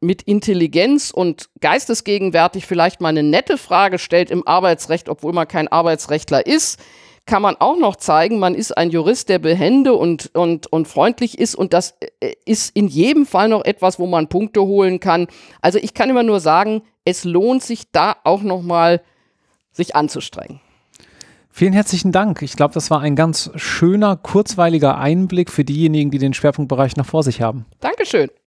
mit 0.00 0.22
Intelligenz 0.22 1.10
und 1.10 1.50
geistesgegenwärtig 1.60 2.66
vielleicht 2.66 3.00
mal 3.00 3.10
eine 3.10 3.22
nette 3.22 3.56
Frage 3.56 3.98
stellt 3.98 4.30
im 4.30 4.46
Arbeitsrecht, 4.46 5.08
obwohl 5.08 5.32
man 5.32 5.46
kein 5.46 5.68
Arbeitsrechtler 5.68 6.46
ist, 6.46 6.80
kann 7.30 7.42
man 7.42 7.54
auch 7.60 7.78
noch 7.78 7.94
zeigen, 7.94 8.40
man 8.40 8.56
ist 8.56 8.76
ein 8.76 8.90
Jurist, 8.90 9.28
der 9.28 9.38
behende 9.38 9.94
und, 9.94 10.34
und, 10.34 10.66
und 10.66 10.88
freundlich 10.88 11.38
ist 11.38 11.54
und 11.54 11.72
das 11.72 11.94
äh, 12.20 12.32
ist 12.44 12.74
in 12.74 12.88
jedem 12.88 13.24
Fall 13.24 13.48
noch 13.48 13.64
etwas, 13.64 14.00
wo 14.00 14.08
man 14.08 14.26
Punkte 14.26 14.62
holen 14.62 14.98
kann. 14.98 15.28
Also 15.60 15.78
ich 15.78 15.94
kann 15.94 16.10
immer 16.10 16.24
nur 16.24 16.40
sagen, 16.40 16.82
es 17.04 17.22
lohnt 17.22 17.62
sich 17.62 17.92
da 17.92 18.16
auch 18.24 18.42
noch 18.42 18.62
mal 18.62 19.00
sich 19.70 19.94
anzustrengen. 19.94 20.60
Vielen 21.50 21.72
herzlichen 21.72 22.10
Dank. 22.10 22.42
Ich 22.42 22.56
glaube, 22.56 22.74
das 22.74 22.90
war 22.90 23.00
ein 23.00 23.14
ganz 23.14 23.52
schöner, 23.54 24.16
kurzweiliger 24.16 24.98
Einblick 24.98 25.52
für 25.52 25.64
diejenigen, 25.64 26.10
die 26.10 26.18
den 26.18 26.34
Schwerpunktbereich 26.34 26.96
noch 26.96 27.06
vor 27.06 27.22
sich 27.22 27.40
haben. 27.40 27.64
Dankeschön. 27.78 28.30